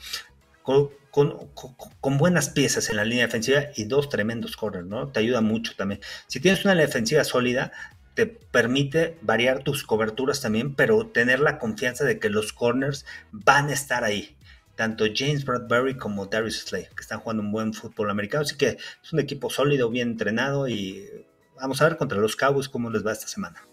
con, 0.62 2.18
buenas 2.18 2.50
piezas 2.50 2.90
en 2.90 2.98
la 2.98 3.06
línea 3.06 3.26
defensiva 3.26 3.66
y 3.76 3.86
dos 3.86 4.10
tremendos 4.10 4.56
corners, 4.56 4.86
¿no? 4.86 5.10
Te 5.10 5.20
ayuda 5.20 5.42
mucho 5.42 5.74
también. 5.76 6.02
Si 6.28 6.40
tienes 6.40 6.64
una 6.66 6.76
defensiva 6.76 7.24
sólida, 7.24 7.72
te 8.14 8.26
permite 8.28 9.18
variar 9.22 9.64
tus 9.64 9.84
coberturas 9.84 10.42
también, 10.42 10.76
pero 10.76 11.08
tener 11.08 11.40
la 11.40 11.60
confianza 11.60 12.04
de 12.04 12.20
que 12.20 12.30
los 12.30 12.54
corners 12.54 13.06
van 13.32 13.70
a 13.70 13.74
estar 13.74 14.04
ahí. 14.04 14.36
Tanto 14.76 15.06
James 15.14 15.44
Bradbury 15.44 15.98
como 15.98 16.28
Darius 16.28 16.60
Slay, 16.60 16.88
que 16.96 17.02
están 17.02 17.20
jugando 17.20 17.42
un 17.44 17.52
buen 17.52 17.74
fútbol 17.74 18.12
americano. 18.12 18.44
Así 18.44 18.58
que 18.58 18.78
es 19.04 19.14
un 19.14 19.20
equipo 19.20 19.50
sólido, 19.50 19.90
bien 19.90 20.10
entrenado 20.10 20.68
y 20.68 21.10
vamos 21.60 21.82
a 21.82 21.86
ver 21.88 21.98
contra 21.98 22.20
los 22.20 22.36
Cowboys 22.36 22.70
cómo 22.70 22.90
les 22.90 23.06
va 23.06 23.12
esta 23.12 23.28
semana 23.28 23.68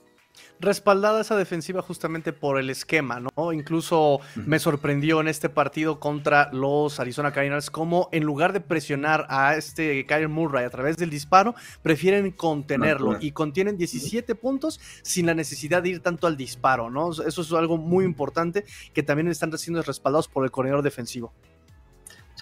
respaldada 0.65 1.21
esa 1.21 1.37
defensiva 1.37 1.83
justamente 1.83 2.33
por 2.33 2.59
el 2.59 2.71
esquema, 2.71 3.21
¿no? 3.21 3.53
Incluso 3.53 4.21
me 4.35 4.59
sorprendió 4.59 5.21
en 5.21 5.29
este 5.29 5.49
partido 5.49 6.01
contra 6.01 6.51
los 6.53 6.99
Arizona 7.01 7.33
Cardinals 7.33 7.71
como 7.71 8.09
en 8.13 8.25
lugar 8.25 8.53
de 8.53 8.61
presionar 8.61 9.27
a 9.29 9.57
este 9.57 10.07
Kyle 10.07 10.29
Murray 10.29 10.65
a 10.65 10.71
través 10.71 10.97
del 10.97 11.11
disparo, 11.11 11.55
prefieren 11.83 12.31
contenerlo 12.31 13.19
y 13.21 13.33
contienen 13.33 13.77
17 13.77 14.35
puntos 14.35 14.81
sin 15.03 15.27
la 15.27 15.35
necesidad 15.35 15.83
de 15.83 15.91
ir 15.91 16.01
tanto 16.01 16.27
al 16.27 16.37
disparo, 16.37 16.91
¿no? 16.91 17.11
Eso 17.13 17.43
es 17.43 17.53
algo 17.53 17.77
muy 17.77 18.05
importante 18.05 18.65
que 18.93 19.03
también 19.03 19.29
están 19.29 19.57
siendo 19.59 19.83
respaldados 19.83 20.29
por 20.29 20.45
el 20.45 20.51
corredor 20.51 20.83
defensivo. 20.83 21.33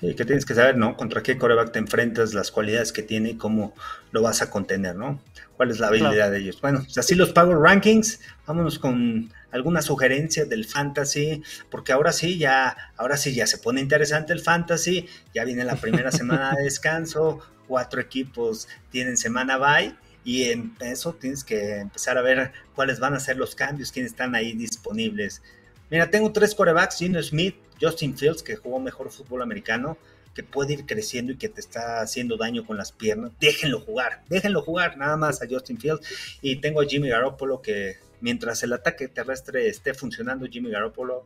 Sí, 0.02 0.16
que 0.16 0.24
tienes 0.24 0.44
que 0.44 0.56
saber, 0.56 0.76
¿no? 0.76 0.96
Contra 0.96 1.22
qué 1.22 1.38
coreback 1.38 1.70
te 1.70 1.78
enfrentas, 1.78 2.34
las 2.34 2.50
cualidades 2.50 2.90
que 2.90 3.04
tiene 3.04 3.30
y 3.30 3.34
cómo 3.36 3.72
lo 4.10 4.20
vas 4.20 4.42
a 4.42 4.50
contener, 4.50 4.96
¿no? 4.96 5.22
¿Cuál 5.56 5.70
es 5.70 5.78
la 5.78 5.86
habilidad 5.86 6.32
de 6.32 6.38
ellos? 6.38 6.60
Bueno, 6.60 6.80
pues 6.82 6.98
así 6.98 7.14
los 7.14 7.30
Power 7.32 7.56
Rankings. 7.56 8.18
Vámonos 8.44 8.80
con 8.80 9.30
alguna 9.52 9.80
sugerencia 9.80 10.44
del 10.44 10.64
fantasy, 10.64 11.44
porque 11.70 11.92
ahora 11.92 12.10
sí, 12.10 12.36
ya, 12.36 12.76
ahora 12.96 13.16
sí 13.16 13.32
ya 13.32 13.46
se 13.46 13.58
pone 13.58 13.80
interesante 13.80 14.32
el 14.32 14.40
fantasy. 14.40 15.06
Ya 15.32 15.44
viene 15.44 15.64
la 15.64 15.76
primera 15.76 16.10
semana 16.10 16.52
de 16.56 16.64
descanso, 16.64 17.38
cuatro 17.68 18.00
equipos 18.00 18.66
tienen 18.90 19.16
semana 19.16 19.56
bye. 19.56 19.94
Y 20.24 20.50
en 20.50 20.74
eso 20.80 21.12
tienes 21.12 21.44
que 21.44 21.76
empezar 21.76 22.18
a 22.18 22.22
ver 22.22 22.50
cuáles 22.74 22.98
van 22.98 23.14
a 23.14 23.20
ser 23.20 23.36
los 23.36 23.54
cambios, 23.54 23.92
quiénes 23.92 24.10
están 24.10 24.34
ahí 24.34 24.54
disponibles. 24.54 25.42
Mira, 25.92 26.08
tengo 26.08 26.32
tres 26.32 26.54
corebacks, 26.54 26.96
Gino 26.96 27.22
Smith, 27.22 27.54
Justin 27.78 28.16
Fields, 28.16 28.42
que 28.42 28.56
jugó 28.56 28.80
mejor 28.80 29.10
fútbol 29.10 29.42
americano, 29.42 29.98
que 30.34 30.42
puede 30.42 30.72
ir 30.72 30.86
creciendo 30.86 31.32
y 31.32 31.36
que 31.36 31.50
te 31.50 31.60
está 31.60 32.00
haciendo 32.00 32.38
daño 32.38 32.64
con 32.64 32.78
las 32.78 32.92
piernas. 32.92 33.32
Déjenlo 33.38 33.78
jugar, 33.78 34.22
déjenlo 34.30 34.62
jugar 34.62 34.96
nada 34.96 35.18
más 35.18 35.42
a 35.42 35.46
Justin 35.46 35.78
Fields. 35.78 36.38
Y 36.40 36.62
tengo 36.62 36.80
a 36.80 36.86
Jimmy 36.86 37.10
Garoppolo 37.10 37.60
que 37.60 37.98
mientras 38.22 38.62
el 38.62 38.72
ataque 38.72 39.06
terrestre 39.08 39.68
esté 39.68 39.92
funcionando, 39.92 40.46
Jimmy 40.46 40.70
Garoppolo, 40.70 41.24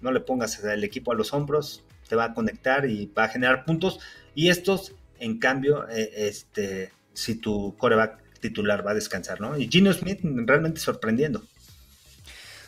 no 0.00 0.12
le 0.12 0.20
pongas 0.20 0.62
el 0.62 0.84
equipo 0.84 1.10
a 1.10 1.16
los 1.16 1.32
hombros, 1.32 1.82
te 2.08 2.14
va 2.14 2.26
a 2.26 2.32
conectar 2.32 2.88
y 2.88 3.06
va 3.06 3.24
a 3.24 3.28
generar 3.28 3.64
puntos. 3.64 3.98
Y 4.36 4.50
estos, 4.50 4.94
en 5.18 5.40
cambio, 5.40 5.84
eh, 5.88 6.12
este, 6.28 6.92
si 7.12 7.34
tu 7.34 7.76
coreback 7.76 8.22
titular 8.38 8.86
va 8.86 8.92
a 8.92 8.94
descansar, 8.94 9.40
¿no? 9.40 9.58
Y 9.58 9.66
Gino 9.66 9.92
Smith 9.92 10.20
realmente 10.22 10.78
sorprendiendo 10.78 11.42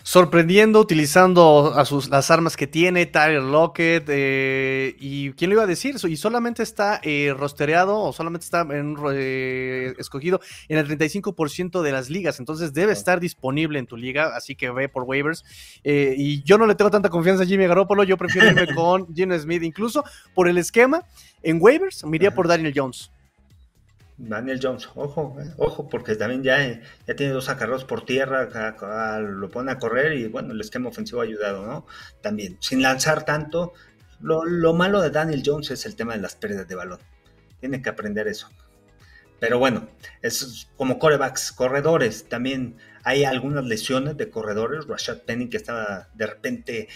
sorprendiendo, 0.08 0.80
utilizando 0.80 1.74
a 1.76 1.84
sus, 1.84 2.08
las 2.08 2.30
armas 2.30 2.56
que 2.56 2.66
tiene, 2.66 3.04
Tyler 3.04 3.42
Lockett, 3.42 4.06
eh, 4.08 4.96
y 4.98 5.32
quién 5.32 5.50
lo 5.50 5.56
iba 5.56 5.64
a 5.64 5.66
decir, 5.66 5.96
y 6.02 6.16
solamente 6.16 6.62
está 6.62 6.98
eh, 7.02 7.34
rostereado 7.36 8.00
o 8.00 8.14
solamente 8.14 8.46
está 8.46 8.66
eh, 8.72 9.92
escogido 9.98 10.40
en 10.70 10.78
el 10.78 10.88
35% 10.88 11.82
de 11.82 11.92
las 11.92 12.08
ligas, 12.08 12.38
entonces 12.38 12.72
debe 12.72 12.94
estar 12.94 13.20
disponible 13.20 13.78
en 13.78 13.86
tu 13.86 13.98
liga, 13.98 14.34
así 14.34 14.54
que 14.56 14.70
ve 14.70 14.88
por 14.88 15.02
waivers, 15.02 15.44
y 15.84 16.42
yo 16.42 16.56
no 16.56 16.66
le 16.66 16.74
tengo 16.74 16.90
tanta 16.90 17.10
confianza 17.10 17.42
a 17.42 17.46
Jimmy 17.46 17.66
Garoppolo, 17.66 18.02
yo 18.02 18.16
prefiero 18.16 18.48
irme 18.48 18.66
con 18.74 19.14
Gino 19.14 19.38
Smith, 19.38 19.62
incluso 19.62 20.04
por 20.34 20.48
el 20.48 20.56
esquema, 20.56 21.02
en 21.42 21.58
waivers 21.60 22.06
me 22.06 22.16
iría 22.16 22.34
por 22.34 22.48
Daniel 22.48 22.72
Jones. 22.74 23.10
Daniel 24.18 24.58
Jones, 24.60 24.88
ojo, 24.96 25.36
eh, 25.40 25.54
ojo, 25.58 25.88
porque 25.88 26.16
también 26.16 26.42
ya, 26.42 26.80
ya 27.06 27.16
tiene 27.16 27.32
dos 27.32 27.48
acarreos 27.48 27.84
por 27.84 28.04
tierra, 28.04 28.48
lo 29.20 29.48
pone 29.48 29.70
a 29.70 29.78
correr 29.78 30.14
y 30.14 30.26
bueno, 30.26 30.52
el 30.52 30.60
esquema 30.60 30.88
ofensivo 30.88 31.20
ha 31.20 31.24
ayudado, 31.24 31.64
¿no? 31.64 31.86
También, 32.20 32.58
sin 32.60 32.82
lanzar 32.82 33.24
tanto, 33.24 33.72
lo, 34.20 34.44
lo, 34.44 34.74
malo 34.74 35.00
de 35.00 35.10
Daniel 35.10 35.42
Jones 35.46 35.70
es 35.70 35.86
el 35.86 35.94
tema 35.94 36.14
de 36.14 36.20
las 36.20 36.34
pérdidas 36.34 36.66
de 36.66 36.74
balón. 36.74 36.98
Tiene 37.60 37.80
que 37.80 37.88
aprender 37.88 38.26
eso. 38.26 38.48
Pero 39.38 39.60
bueno, 39.60 39.88
es 40.20 40.68
como 40.76 40.98
corebacks, 40.98 41.52
corredores, 41.52 42.28
también 42.28 42.76
hay 43.04 43.24
algunas 43.24 43.64
lesiones 43.64 44.16
de 44.16 44.30
corredores. 44.30 44.86
Rashad 44.86 45.18
Penny 45.18 45.48
que 45.48 45.56
estaba 45.56 46.08
de 46.14 46.26
repente 46.26 46.88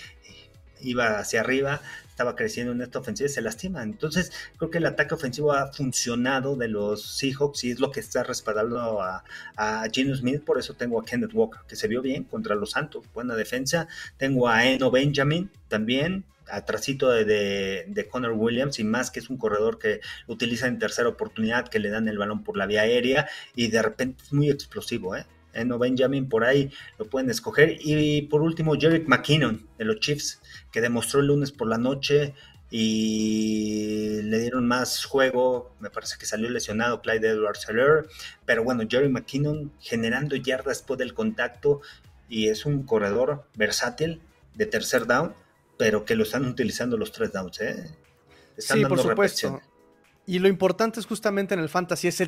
iba 0.80 1.18
hacia 1.18 1.40
arriba, 1.40 1.80
estaba 2.22 2.36
creciendo 2.36 2.72
en 2.72 2.80
esta 2.82 3.00
ofensiva 3.00 3.28
y 3.28 3.32
se 3.32 3.42
lastima. 3.42 3.82
Entonces, 3.82 4.30
creo 4.56 4.70
que 4.70 4.78
el 4.78 4.86
ataque 4.86 5.14
ofensivo 5.14 5.52
ha 5.52 5.72
funcionado 5.72 6.54
de 6.54 6.68
los 6.68 7.18
Seahawks 7.18 7.64
y 7.64 7.72
es 7.72 7.80
lo 7.80 7.90
que 7.90 7.98
está 7.98 8.22
respaldando 8.22 9.02
a, 9.02 9.24
a 9.56 9.84
Geno 9.92 10.14
Smith. 10.14 10.44
Por 10.44 10.58
eso 10.58 10.74
tengo 10.74 11.00
a 11.00 11.04
Kenneth 11.04 11.34
Walker, 11.34 11.62
que 11.66 11.74
se 11.74 11.88
vio 11.88 12.00
bien 12.00 12.22
contra 12.24 12.54
los 12.54 12.70
Santos, 12.70 13.04
buena 13.12 13.34
defensa. 13.34 13.88
Tengo 14.18 14.48
a 14.48 14.64
Eno 14.64 14.92
Benjamin 14.92 15.50
también, 15.66 16.24
atrasito 16.48 17.10
de, 17.10 17.24
de, 17.24 17.84
de, 17.88 18.08
Connor 18.08 18.32
Williams 18.32 18.78
y 18.78 18.84
más 18.84 19.10
que 19.10 19.18
es 19.18 19.28
un 19.28 19.36
corredor 19.36 19.80
que 19.80 20.00
utiliza 20.28 20.68
en 20.68 20.78
tercera 20.78 21.08
oportunidad, 21.08 21.66
que 21.66 21.80
le 21.80 21.90
dan 21.90 22.06
el 22.06 22.18
balón 22.18 22.44
por 22.44 22.56
la 22.56 22.66
vía 22.66 22.82
aérea 22.82 23.28
y 23.56 23.68
de 23.68 23.82
repente 23.82 24.22
es 24.22 24.32
muy 24.32 24.48
explosivo, 24.48 25.16
¿eh? 25.16 25.26
Eno 25.52 25.78
Benjamin 25.78 26.28
por 26.28 26.44
ahí 26.44 26.70
lo 26.98 27.06
pueden 27.06 27.30
escoger. 27.30 27.76
Y 27.80 28.22
por 28.22 28.42
último, 28.42 28.74
Jerick 28.74 29.06
McKinnon 29.08 29.66
de 29.78 29.84
los 29.84 30.00
Chiefs, 30.00 30.40
que 30.70 30.80
demostró 30.80 31.20
el 31.20 31.26
lunes 31.26 31.52
por 31.52 31.68
la 31.68 31.78
noche 31.78 32.34
y 32.70 34.22
le 34.22 34.38
dieron 34.38 34.66
más 34.66 35.04
juego. 35.04 35.74
Me 35.78 35.90
parece 35.90 36.16
que 36.18 36.24
salió 36.24 36.48
lesionado 36.48 37.02
Clyde 37.02 37.28
Edwards 37.28 37.68
Heller, 37.68 38.08
pero 38.46 38.64
bueno, 38.64 38.84
Jerry 38.88 39.10
McKinnon 39.10 39.72
generando 39.78 40.36
yardas 40.36 40.78
después 40.78 40.98
del 40.98 41.12
contacto 41.12 41.82
y 42.30 42.48
es 42.48 42.64
un 42.64 42.84
corredor 42.84 43.44
versátil 43.54 44.22
de 44.54 44.64
tercer 44.64 45.06
down, 45.06 45.34
pero 45.76 46.06
que 46.06 46.16
lo 46.16 46.22
están 46.22 46.46
utilizando 46.46 46.96
los 46.96 47.12
tres 47.12 47.30
downs. 47.30 47.60
¿eh? 47.60 47.90
sí, 48.56 48.84
por 48.86 48.98
supuesto. 48.98 49.60
Y 50.32 50.38
lo 50.38 50.48
importante 50.48 50.98
es 50.98 51.04
justamente 51.04 51.52
en 51.52 51.60
el 51.60 51.68
fantasy, 51.68 52.08
es 52.08 52.22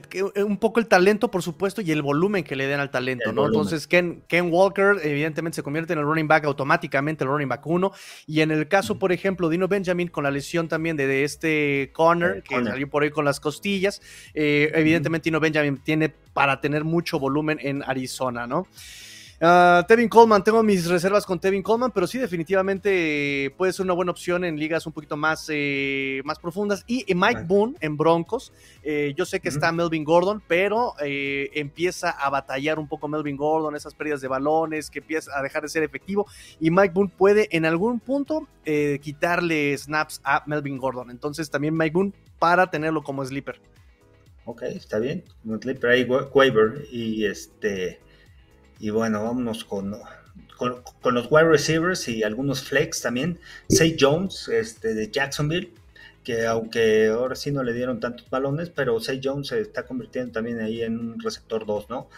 un 0.44 0.58
poco 0.58 0.78
el 0.78 0.88
talento, 0.88 1.30
por 1.30 1.42
supuesto, 1.42 1.80
y 1.80 1.90
el 1.90 2.02
volumen 2.02 2.44
que 2.44 2.54
le 2.54 2.66
den 2.66 2.78
al 2.78 2.90
talento, 2.90 3.32
¿no? 3.32 3.46
Entonces, 3.46 3.86
Ken, 3.86 4.22
Ken, 4.28 4.52
Walker, 4.52 4.96
evidentemente, 5.02 5.56
se 5.56 5.62
convierte 5.62 5.94
en 5.94 6.00
el 6.00 6.04
running 6.04 6.28
back 6.28 6.44
automáticamente, 6.44 7.24
el 7.24 7.30
running 7.30 7.48
back 7.48 7.66
1. 7.66 7.92
Y 8.26 8.42
en 8.42 8.50
el 8.50 8.68
caso, 8.68 8.98
por 8.98 9.10
ejemplo, 9.10 9.48
Dino 9.48 9.68
Benjamin, 9.68 10.08
con 10.08 10.24
la 10.24 10.30
lesión 10.30 10.68
también 10.68 10.98
de, 10.98 11.24
este 11.24 11.92
Connor, 11.94 12.42
que 12.42 12.62
salió 12.62 12.90
por 12.90 13.04
ahí 13.04 13.10
con 13.10 13.24
las 13.24 13.40
costillas, 13.40 14.02
eh, 14.34 14.70
evidentemente, 14.74 15.30
Dino 15.30 15.40
Benjamin 15.40 15.78
tiene 15.78 16.10
para 16.10 16.60
tener 16.60 16.84
mucho 16.84 17.18
volumen 17.18 17.58
en 17.62 17.82
Arizona, 17.84 18.46
¿no? 18.46 18.68
Uh, 19.44 19.84
Tevin 19.86 20.08
Coleman, 20.08 20.42
tengo 20.42 20.62
mis 20.62 20.86
reservas 20.86 21.26
con 21.26 21.38
Tevin 21.38 21.62
Coleman, 21.62 21.90
pero 21.90 22.06
sí, 22.06 22.16
definitivamente 22.16 23.52
puede 23.58 23.74
ser 23.74 23.84
una 23.84 23.92
buena 23.92 24.10
opción 24.10 24.42
en 24.42 24.58
ligas 24.58 24.86
un 24.86 24.94
poquito 24.94 25.18
más, 25.18 25.50
eh, 25.50 26.22
más 26.24 26.38
profundas. 26.38 26.82
Y 26.86 27.04
Mike 27.14 27.42
Boone 27.46 27.74
en 27.80 27.98
Broncos, 27.98 28.54
eh, 28.82 29.12
yo 29.14 29.26
sé 29.26 29.40
que 29.40 29.50
está 29.50 29.70
Melvin 29.70 30.02
Gordon, 30.02 30.42
pero 30.48 30.94
eh, 30.98 31.50
empieza 31.52 32.08
a 32.08 32.30
batallar 32.30 32.78
un 32.78 32.88
poco 32.88 33.06
Melvin 33.06 33.36
Gordon, 33.36 33.76
esas 33.76 33.92
pérdidas 33.92 34.22
de 34.22 34.28
balones, 34.28 34.88
que 34.88 35.00
empieza 35.00 35.38
a 35.38 35.42
dejar 35.42 35.60
de 35.60 35.68
ser 35.68 35.82
efectivo. 35.82 36.26
Y 36.58 36.70
Mike 36.70 36.94
Boone 36.94 37.12
puede 37.14 37.54
en 37.54 37.66
algún 37.66 38.00
punto 38.00 38.48
quitarle 39.02 39.76
snaps 39.76 40.22
a 40.24 40.42
Melvin 40.46 40.78
Gordon. 40.78 41.10
Entonces 41.10 41.50
también 41.50 41.76
Mike 41.76 41.92
Boone 41.92 42.12
para 42.38 42.70
tenerlo 42.70 43.02
como 43.02 43.22
sleeper. 43.22 43.60
Ok, 44.46 44.62
está 44.62 44.98
bien. 44.98 45.22
Como 45.42 45.58
sleeper 45.58 45.90
ahí, 45.90 46.04
waiver 46.32 46.86
y 46.90 47.26
este 47.26 48.00
y 48.78 48.90
bueno, 48.90 49.24
vámonos 49.24 49.64
con, 49.64 49.96
con, 50.56 51.14
los 51.14 51.26
wide 51.30 51.48
receivers 51.48 52.08
y 52.08 52.22
algunos 52.22 52.62
flex 52.62 53.00
también. 53.00 53.38
Say 53.68 53.96
Jones 53.98 54.48
este, 54.48 54.94
de 54.94 55.10
Jacksonville, 55.10 55.72
que 56.22 56.46
aunque 56.46 57.08
ahora 57.08 57.36
sí 57.36 57.50
no 57.52 57.62
le 57.62 57.72
dieron 57.72 58.00
tantos 58.00 58.28
balones, 58.30 58.70
pero 58.70 58.98
Say 59.00 59.20
Jones 59.22 59.48
se 59.48 59.60
está 59.60 59.86
convirtiendo 59.86 60.32
también 60.32 60.60
ahí 60.60 60.82
en 60.82 60.98
un 60.98 61.20
receptor 61.20 61.66
2, 61.66 61.90
¿no? 61.90 62.08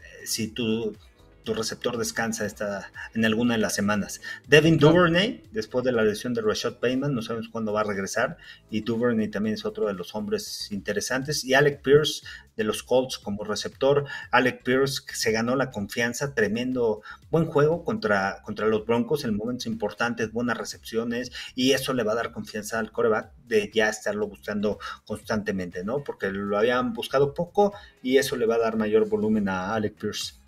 Eh, 0.00 0.26
si 0.26 0.48
tú 0.48 0.96
tu 1.42 1.54
receptor 1.54 1.96
descansa 1.96 2.46
esta, 2.46 2.90
en 3.14 3.24
alguna 3.24 3.54
de 3.54 3.60
las 3.60 3.74
semanas. 3.74 4.20
Devin 4.46 4.78
Duvernay, 4.78 5.42
después 5.52 5.84
de 5.84 5.92
la 5.92 6.04
lesión 6.04 6.34
de 6.34 6.42
Rashad 6.42 6.74
Bateman, 6.74 7.14
no 7.14 7.22
sabemos 7.22 7.48
cuándo 7.48 7.72
va 7.72 7.80
a 7.80 7.84
regresar, 7.84 8.36
y 8.70 8.82
Duvernay 8.82 9.28
también 9.28 9.54
es 9.54 9.64
otro 9.64 9.86
de 9.86 9.94
los 9.94 10.14
hombres 10.14 10.70
interesantes, 10.70 11.44
y 11.44 11.54
Alec 11.54 11.82
Pierce 11.82 12.22
de 12.56 12.64
los 12.64 12.82
Colts 12.82 13.18
como 13.18 13.44
receptor, 13.44 14.04
Alec 14.30 14.62
Pierce 14.62 15.02
que 15.06 15.14
se 15.14 15.32
ganó 15.32 15.56
la 15.56 15.70
confianza, 15.70 16.34
tremendo, 16.34 17.02
buen 17.30 17.46
juego 17.46 17.84
contra, 17.84 18.42
contra 18.42 18.66
los 18.66 18.86
Broncos. 18.86 19.24
En 19.24 19.36
momentos 19.36 19.66
importantes, 19.66 20.32
buenas 20.32 20.58
recepciones, 20.58 21.32
y 21.54 21.72
eso 21.72 21.92
le 21.94 22.02
va 22.02 22.12
a 22.12 22.16
dar 22.16 22.32
confianza 22.32 22.78
al 22.78 22.92
coreback 22.92 23.32
de 23.46 23.70
ya 23.72 23.88
estarlo 23.88 24.28
buscando 24.28 24.78
constantemente, 25.06 25.84
¿no? 25.84 26.04
Porque 26.04 26.30
lo 26.30 26.58
habían 26.58 26.92
buscado 26.92 27.34
poco 27.34 27.74
y 28.02 28.18
eso 28.18 28.36
le 28.36 28.46
va 28.46 28.56
a 28.56 28.58
dar 28.58 28.76
mayor 28.76 29.08
volumen 29.08 29.48
a 29.48 29.74
Alec 29.74 29.94
Pierce. 29.94 30.41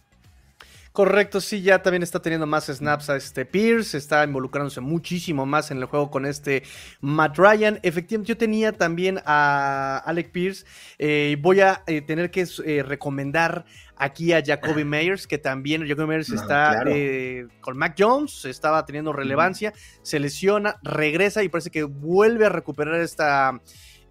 Correcto, 0.94 1.40
sí, 1.40 1.61
ya 1.61 1.83
también 1.83 2.04
está 2.04 2.22
teniendo 2.22 2.46
más 2.46 2.66
snaps 2.66 3.11
a 3.11 3.16
este 3.16 3.44
Pierce, 3.44 3.98
está 3.98 4.22
involucrándose 4.22 4.80
muchísimo 4.80 5.44
más 5.44 5.72
en 5.72 5.78
el 5.78 5.87
juego 5.87 6.09
con 6.09 6.24
este 6.24 6.62
Matt 7.00 7.37
Ryan. 7.37 7.80
Efectivamente, 7.83 8.28
yo 8.28 8.37
tenía 8.37 8.70
también 8.70 9.18
a 9.26 10.00
Alec 10.07 10.30
Pierce. 10.30 10.64
Eh, 10.98 11.37
voy 11.40 11.62
a 11.62 11.83
eh, 11.88 12.00
tener 12.00 12.30
que 12.30 12.46
eh, 12.64 12.85
recomendar 12.85 13.64
aquí 13.96 14.33
a 14.33 14.40
Jacoby 14.40 14.85
Meyers, 14.85 15.26
que 15.26 15.37
también 15.37 15.85
Jacoby 15.85 16.07
Meyers 16.07 16.30
está 16.30 16.85
con 17.61 17.76
Mac 17.76 17.96
Jones, 17.98 18.44
estaba 18.44 18.87
teniendo 18.87 19.12
relevancia, 19.12 19.72
se 20.02 20.20
lesiona, 20.20 20.76
regresa 20.85 21.42
y 21.42 21.48
parece 21.48 21.70
que 21.70 21.83
vuelve 21.83 22.46
a 22.46 22.50
recuperar 22.50 23.00
esta, 23.00 23.61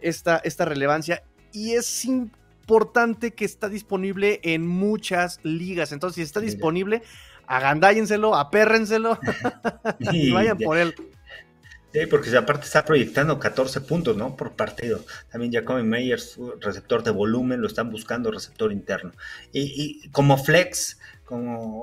esta, 0.02 0.41
esta 0.43 0.65
relevancia. 0.65 1.24
Y 1.54 1.76
es 1.76 2.04
importante 2.04 2.42
importante 2.63 3.34
que 3.34 3.43
está 3.43 3.67
disponible 3.67 4.39
en 4.43 4.65
muchas 4.65 5.41
ligas. 5.43 5.91
Entonces, 5.91 6.15
si 6.15 6.21
está 6.21 6.39
disponible, 6.39 7.04
agandállenselo, 7.45 8.36
apérrenselo 8.36 9.19
y 9.99 10.32
vayan 10.32 10.58
por 10.58 10.78
él. 10.78 10.95
Sí, 11.91 12.06
porque 12.10 12.36
aparte 12.36 12.65
está 12.65 12.86
proyectando 12.86 13.38
14 13.38 13.82
puntos, 13.82 14.15
¿no? 14.15 14.38
Por 14.38 14.54
partido. 14.54 15.04
También 15.30 15.52
Jacoby 15.52 15.84
Meyers, 15.84 16.39
receptor 16.62 17.04
de 17.04 17.12
volumen, 17.12 17.62
lo 17.62 17.67
están 17.67 17.91
buscando 17.91 18.32
receptor 18.32 18.71
interno. 18.71 19.12
Y, 19.52 20.02
y 20.06 20.10
como 20.10 20.38
flex, 20.38 20.99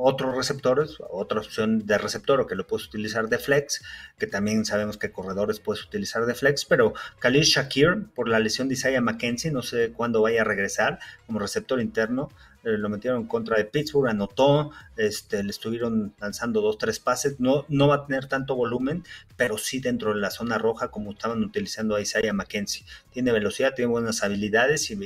otros 0.00 0.36
receptores, 0.36 0.98
otra 1.10 1.40
opción 1.40 1.86
de 1.86 1.98
receptor 1.98 2.40
o 2.40 2.46
que 2.46 2.54
lo 2.54 2.66
puedes 2.66 2.86
utilizar 2.86 3.28
de 3.28 3.38
flex, 3.38 3.82
que 4.18 4.26
también 4.26 4.64
sabemos 4.64 4.98
que 4.98 5.12
corredores 5.12 5.60
puedes 5.60 5.84
utilizar 5.84 6.26
de 6.26 6.34
flex, 6.34 6.64
pero 6.64 6.94
Khalil 7.18 7.42
Shakir 7.42 8.06
por 8.14 8.28
la 8.28 8.38
lesión 8.38 8.68
de 8.68 8.74
Isaiah 8.74 9.00
McKenzie, 9.00 9.50
no 9.50 9.62
sé 9.62 9.92
cuándo 9.92 10.22
vaya 10.22 10.42
a 10.42 10.44
regresar 10.44 10.98
como 11.26 11.38
receptor 11.38 11.80
interno, 11.80 12.30
eh, 12.62 12.76
lo 12.76 12.88
metieron 12.88 13.22
en 13.22 13.26
contra 13.26 13.56
de 13.56 13.64
Pittsburgh, 13.64 14.08
anotó, 14.08 14.70
este, 14.96 15.42
le 15.42 15.50
estuvieron 15.50 16.14
lanzando 16.20 16.60
dos, 16.60 16.76
tres 16.76 17.00
pases, 17.00 17.40
no, 17.40 17.64
no 17.68 17.88
va 17.88 17.96
a 17.96 18.06
tener 18.06 18.26
tanto 18.26 18.54
volumen, 18.54 19.04
pero 19.36 19.56
sí 19.56 19.80
dentro 19.80 20.12
de 20.12 20.20
la 20.20 20.30
zona 20.30 20.58
roja 20.58 20.88
como 20.88 21.12
estaban 21.12 21.42
utilizando 21.42 21.96
a 21.96 22.00
Isaiah 22.00 22.34
McKenzie. 22.34 22.84
Tiene 23.10 23.32
velocidad, 23.32 23.74
tiene 23.74 23.90
buenas 23.90 24.22
habilidades 24.22 24.90
y, 24.90 24.98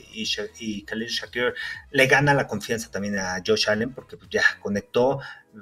y, 0.59 0.83
Khalil 0.83 1.09
Shakir 1.09 1.55
le 1.93 2.07
gana 2.07 2.35
la 2.35 2.49
confianza 2.49 2.91
también 2.91 3.19
a 3.19 3.43
Josh 3.47 3.69
Allen 3.69 3.93
porque 3.93 4.17
pues, 4.17 4.29
ya 4.31 4.43
conectó, 4.61 5.21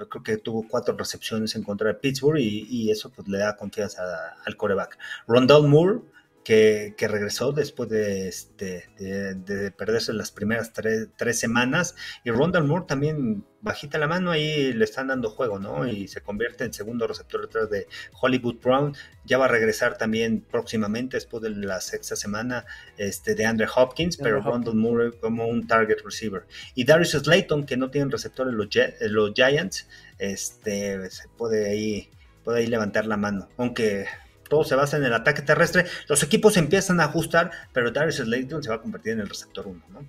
creo 0.09 0.23
que 0.23 0.37
tuvo 0.39 0.67
cuatro 0.67 0.97
recepciones 0.97 1.55
en 1.57 1.63
contra 1.63 1.89
de 1.89 1.95
Pittsburgh 1.95 2.39
y, 2.39 2.91
eso 2.91 3.11
pues 3.11 3.29
le 3.29 3.39
da 3.39 3.57
confianza 3.57 4.03
al 4.45 4.57
coreback. 4.57 4.99
Rondell 5.27 5.63
Moore 5.63 6.01
que, 6.45 6.95
regresó 6.99 7.53
después 7.53 7.89
de, 7.89 8.29
este, 8.29 8.89
de, 8.97 9.71
perderse 9.71 10.13
las 10.13 10.31
primeras 10.31 10.73
tres, 10.73 11.39
semanas. 11.39 11.95
Y 12.25 12.31
Rondal 12.31 12.65
Moore 12.65 12.87
también 12.87 13.45
bajita 13.61 13.99
la 13.99 14.09
mano, 14.09 14.33
ahí 14.33 14.73
le 14.73 14.85
están 14.85 15.07
dando 15.07 15.31
juego, 15.31 15.59
¿no? 15.59 15.87
Y 15.87 16.09
se 16.09 16.21
convierte 16.21 16.65
en 16.65 16.73
segundo 16.73 17.07
receptor 17.07 17.43
detrás 17.43 17.71
de 17.71 17.87
Hollywood 18.21 18.57
Brown. 18.61 18.95
Ya 19.25 19.39
va 19.39 19.45
a 19.45 19.49
regresar 19.49 19.97
también 19.99 20.41
próximamente, 20.41 21.17
después 21.17 21.43
de 21.43 21.51
la 21.51 21.81
sexta 21.81 22.17
semana, 22.17 22.65
este, 22.97 23.35
de 23.35 23.47
Andre 23.47 23.69
Hopkins, 23.75 24.17
pero 24.17 24.41
Rondal 24.41 24.75
Moore 24.75 25.13
como 25.21 25.47
un 25.47 25.67
target 25.67 25.99
receiver. 26.05 26.47
Y 26.75 26.85
Darius 26.85 27.13
Slayton, 27.13 27.65
que 27.65 27.77
no 27.77 27.91
tiene 27.91 28.11
receptores 28.11 28.53
los, 28.53 28.69
los 29.01 29.33
Giants, 29.35 29.89
este, 30.19 31.09
se 31.11 31.29
puede 31.37 31.71
ahí, 31.71 32.11
puede 32.43 32.61
ahí 32.61 32.67
levantar 32.67 33.07
la 33.07 33.17
mano. 33.17 33.49
Aunque 33.57 34.07
todo 34.53 34.65
se 34.65 34.75
basa 34.75 34.99
en 34.99 35.05
el 35.05 35.15
ataque 35.15 35.41
terrestre. 35.41 35.87
Los 36.09 36.23
equipos 36.23 36.59
empiezan 36.59 37.01
a 37.01 37.05
ajustar, 37.05 37.51
pero 37.73 37.91
Darius 37.91 38.17
Slayton 38.17 38.63
se 38.63 38.69
va 38.69 38.75
a 38.75 38.81
convertir 38.83 39.15
en 39.15 39.21
el 39.21 39.29
receptor 39.31 39.67
1, 39.67 39.83
¿no? 39.89 40.07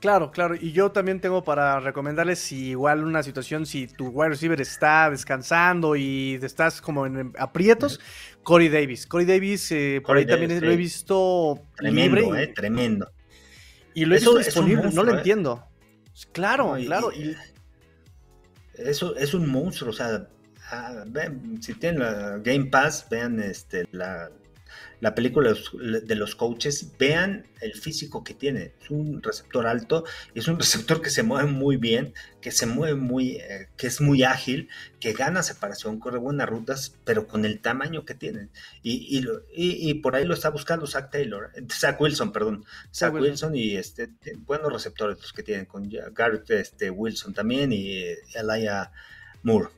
Claro, 0.00 0.32
claro. 0.32 0.56
Y 0.56 0.72
yo 0.72 0.90
también 0.90 1.20
tengo 1.20 1.44
para 1.44 1.78
recomendarles 1.78 2.40
si 2.40 2.70
igual 2.70 3.04
una 3.04 3.22
situación, 3.22 3.64
si 3.64 3.86
tu 3.86 4.08
wide 4.08 4.30
receiver 4.30 4.60
está 4.60 5.08
descansando 5.10 5.94
y 5.94 6.40
estás 6.42 6.80
como 6.80 7.06
en 7.06 7.32
aprietos, 7.38 8.00
Corey 8.42 8.68
Davis. 8.68 9.06
Corey 9.06 9.26
Davis, 9.26 9.70
eh, 9.70 10.02
por 10.04 10.16
ahí 10.16 10.26
también 10.26 10.60
lo 10.60 10.72
he 10.72 10.76
visto 10.76 11.62
tremendo, 11.76 12.16
libre. 12.16 12.42
Eh, 12.42 12.46
tremendo. 12.48 13.08
Y 13.94 14.06
lo 14.06 14.16
he 14.16 14.18
visto 14.18 14.36
disponible, 14.36 14.90
no 14.92 15.04
lo 15.04 15.14
eh. 15.14 15.18
entiendo. 15.18 15.64
Claro, 16.32 16.74
claro. 16.84 17.12
Y, 17.12 17.36
eso 18.74 19.14
es 19.16 19.34
un 19.34 19.48
monstruo, 19.48 19.90
o 19.90 19.94
sea, 19.94 20.26
Ah, 20.70 21.04
si 21.60 21.74
tienen 21.74 22.00
la 22.00 22.38
Game 22.38 22.66
Pass, 22.66 23.06
vean 23.08 23.40
este, 23.40 23.86
la, 23.92 24.30
película 25.14 25.54
de 25.72 26.14
los 26.16 26.34
coaches, 26.34 26.92
vean 26.98 27.46
el 27.60 27.74
físico 27.74 28.24
que 28.24 28.34
tiene. 28.34 28.72
Es 28.82 28.90
un 28.90 29.22
receptor 29.22 29.68
alto 29.68 30.04
y 30.34 30.40
es 30.40 30.48
un 30.48 30.58
receptor 30.58 31.00
que 31.00 31.10
se 31.10 31.22
mueve 31.22 31.48
muy 31.48 31.76
bien, 31.76 32.14
que 32.40 32.50
se 32.50 32.66
mueve 32.66 32.96
muy, 32.96 33.36
eh, 33.36 33.68
que 33.76 33.86
es 33.86 34.00
muy 34.00 34.24
ágil, 34.24 34.68
que 34.98 35.12
gana 35.12 35.44
separación, 35.44 36.00
corre 36.00 36.18
buenas 36.18 36.48
rutas, 36.48 36.96
pero 37.04 37.28
con 37.28 37.44
el 37.44 37.60
tamaño 37.60 38.04
que 38.04 38.14
tiene. 38.14 38.48
Y, 38.82 39.24
y, 39.54 39.94
por 39.94 40.16
ahí 40.16 40.24
lo 40.24 40.34
está 40.34 40.50
buscando 40.50 40.88
Zach 40.88 41.12
Taylor, 41.12 41.52
Zach 41.70 42.00
Wilson, 42.00 42.32
perdón. 42.32 42.64
Zach, 42.92 43.14
Wilson. 43.14 43.54
y 43.54 43.76
este, 43.76 44.10
buenos 44.38 44.72
receptores 44.72 45.18
los 45.20 45.32
que 45.32 45.44
tienen, 45.44 45.66
con 45.66 45.88
Garrett 46.12 46.50
este, 46.50 46.90
Wilson 46.90 47.34
también 47.34 47.72
y 47.72 48.02
Elijah 48.34 48.90
Moore. 49.44 49.68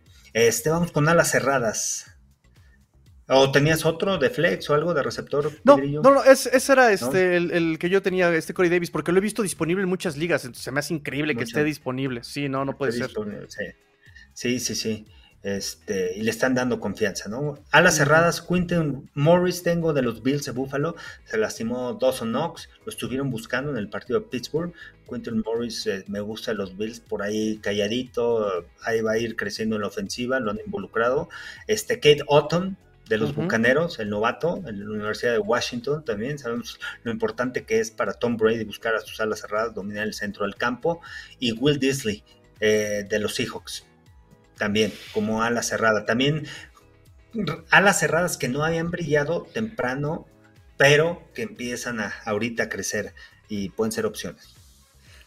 Este, 0.47 0.71
vamos 0.71 0.93
con 0.93 1.09
alas 1.09 1.31
cerradas. 1.31 2.15
¿O 3.27 3.51
tenías 3.51 3.85
otro 3.85 4.17
de 4.17 4.31
flex 4.31 4.71
o 4.71 4.75
algo 4.75 4.95
de 4.95 5.03
receptor? 5.03 5.53
No, 5.65 5.77
no, 5.77 6.01
no, 6.01 6.25
ese 6.25 6.73
era 6.73 6.93
este, 6.93 7.37
El, 7.37 7.79
que 7.79 7.91
yo 7.91 8.01
tenía, 8.01 8.33
este 8.35 8.55
Corey 8.55 8.71
Davis, 8.71 8.91
porque 8.91 9.13
lo 9.13 9.19
he 9.19 9.21
visto 9.21 9.43
disponible 9.43 9.83
en 9.83 9.89
muchas 9.89 10.17
ligas, 10.17 10.45
entonces 10.45 10.65
se 10.65 10.73
me 10.73 10.81
hace 10.81 10.95
increíble 10.95 11.35
que 11.35 11.45
esté 11.45 11.63
disponible. 11.65 12.25
Sí, 12.25 12.49
no, 12.49 12.65
no 12.65 12.79
puede 12.79 12.93
ser. 12.93 13.11
Sí, 14.33 14.61
sí, 14.61 14.75
sí. 14.75 15.07
Este, 15.43 16.17
y 16.17 16.23
le 16.23 16.31
están 16.31 16.55
dando 16.55 16.81
confianza, 16.81 17.29
¿no? 17.29 17.59
Alas 17.71 17.97
cerradas, 17.97 18.43
Quinton 18.43 19.09
Morris 19.15 19.63
tengo 19.63 19.93
de 19.93 20.03
los 20.03 20.23
Bills 20.23 20.45
de 20.45 20.51
Buffalo, 20.51 20.97
se 21.27 21.39
lastimó 21.39 21.95
Dawson 21.95 22.31
Knox, 22.31 22.69
lo 22.85 22.91
estuvieron 22.91 23.31
buscando 23.31 23.71
en 23.71 23.77
el 23.77 23.89
partido 23.89 24.19
de 24.19 24.27
Pittsburgh. 24.27 24.73
Quinton 25.09 25.43
Morris 25.47 25.87
eh, 25.87 26.05
me 26.09 26.21
gusta 26.21 26.53
los 26.55 26.77
Bills 26.77 27.01
por 27.01 27.23
ahí 27.23 27.59
calladito, 27.59 28.65
ahí 28.83 29.01
va 29.01 29.13
a 29.13 29.19
ir 29.19 29.37
creciendo 29.37 29.77
en 29.77 29.83
la 29.83 29.89
ofensiva, 29.89 30.41
lo 30.41 30.51
han 30.51 30.59
involucrado. 30.65 31.29
Este, 31.69 32.01
Kate 32.01 32.25
Otton 32.27 32.77
de 33.09 33.17
los 33.17 33.35
Bucaneros, 33.35 33.99
el 34.01 34.11
novato, 34.11 34.63
en 34.67 34.81
la 34.81 34.91
Universidad 34.91 35.33
de 35.33 35.39
Washington 35.39 36.05
también. 36.05 36.39
Sabemos 36.39 36.79
lo 37.05 37.11
importante 37.11 37.65
que 37.65 37.81
es 37.81 37.91
para 37.91 38.13
Tom 38.13 38.37
Brady 38.37 38.65
buscar 38.65 38.95
a 38.95 39.01
sus 39.01 39.21
alas 39.21 39.41
cerradas, 39.41 39.75
dominar 39.75 40.07
el 40.07 40.15
centro 40.15 40.45
del 40.45 40.57
campo. 40.57 41.01
Y 41.39 41.53
Will 41.53 41.79
Disley, 41.79 42.23
eh, 42.61 43.07
de 43.09 43.19
los 43.19 43.35
Seahawks, 43.35 43.88
también 44.59 44.93
como 45.13 45.43
ala 45.43 45.63
cerrada. 45.63 46.05
También 46.05 46.47
alas 47.71 48.01
cerradas 48.01 48.37
que 48.37 48.49
no 48.49 48.65
habían 48.65 48.91
brillado 48.91 49.47
temprano, 49.53 50.27
pero 50.77 51.23
que 51.35 51.43
empiezan 51.43 52.01
a 52.01 52.13
ahorita 52.25 52.65
a 52.65 52.69
crecer 52.69 53.15
y 53.49 53.71
pueden 53.71 53.93
ser 53.93 54.07
opciones. 54.07 54.58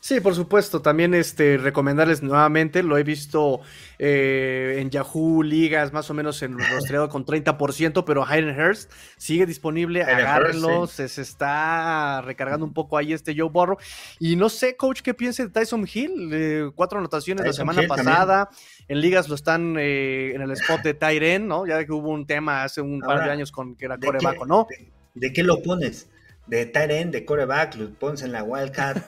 Sí, 0.02 0.20
por 0.20 0.34
supuesto. 0.34 0.82
También 0.82 1.14
este, 1.14 1.58
recomendarles 1.58 2.24
nuevamente, 2.24 2.82
lo 2.82 2.98
he 2.98 3.04
visto 3.04 3.62
eh, 4.00 4.78
en 4.80 4.90
Yahoo 4.90 5.44
Ligas, 5.44 5.94
más 5.94 6.10
o 6.10 6.16
menos 6.16 6.42
en 6.42 6.58
rostreado 6.58 7.08
con 7.08 7.24
30%, 7.24 8.04
pero 8.04 8.26
Hayden 8.26 8.60
Hurst 8.60 8.92
sigue 9.18 9.46
disponible, 9.46 10.02
agárrenlo, 10.02 10.88
se, 10.88 11.06
está 11.06 12.22
recargando 12.22 12.66
un 12.66 12.74
poco 12.74 12.98
ahí 12.98 13.14
este 13.14 13.36
Joe 13.38 13.50
Borro. 13.50 13.78
Y 14.20 14.36
no 14.38 14.50
sé, 14.50 14.76
coach, 14.76 15.02
qué 15.02 15.14
piense 15.14 15.44
de 15.44 15.50
Tyson 15.50 15.88
Hill, 15.94 16.32
eh, 16.34 16.72
cuatro 16.74 16.98
anotaciones 16.98 17.46
la 17.46 17.54
semana 17.54 17.84
pasada, 17.88 18.50
en 18.88 19.02
ligas 19.02 19.30
lo 19.30 19.36
están 19.36 19.76
eh, 19.78 20.32
en 20.34 20.42
el 20.42 20.50
spot 20.50 20.82
de 20.82 20.96
Tyren, 20.96 21.48
¿no? 21.48 21.68
Ya 21.68 21.86
que 21.86 21.92
hubo 21.92 22.10
un 22.10 22.26
tema 22.26 22.64
hace 22.64 22.82
un 22.82 23.02
par 23.02 23.24
de 23.24 23.30
años 23.30 23.52
con 23.52 23.76
que 23.76 23.86
era 23.86 24.00
corebaco, 24.00 24.48
¿no? 24.48 24.66
¿De 25.14 25.32
qué 25.32 25.44
lo 25.44 25.62
pones? 25.62 26.10
De 26.52 26.66
tight 26.66 27.12
de 27.12 27.24
coreback, 27.24 27.76
lo 27.76 27.94
pones 27.94 28.24
en 28.24 28.34
la 28.34 28.44
wildcard. 28.44 29.02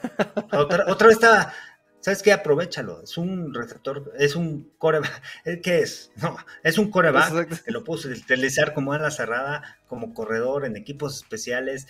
otra, 0.52 0.86
otra 0.88 1.08
vez 1.08 1.16
estaba, 1.16 1.52
¿sabes 2.00 2.22
qué? 2.22 2.32
Aprovechalo. 2.32 3.02
Es 3.02 3.18
un 3.18 3.52
receptor, 3.52 4.14
es 4.18 4.34
un 4.34 4.72
coreback. 4.78 5.22
¿Qué 5.62 5.80
es? 5.80 6.10
No, 6.16 6.38
es 6.62 6.78
un 6.78 6.90
coreback 6.90 7.62
que 7.62 7.70
lo 7.70 7.84
puedes 7.84 8.06
utilizar 8.06 8.72
como 8.72 8.94
ala 8.94 9.10
cerrada, 9.10 9.76
como 9.86 10.14
corredor 10.14 10.64
en 10.64 10.74
equipos 10.74 11.16
especiales. 11.16 11.86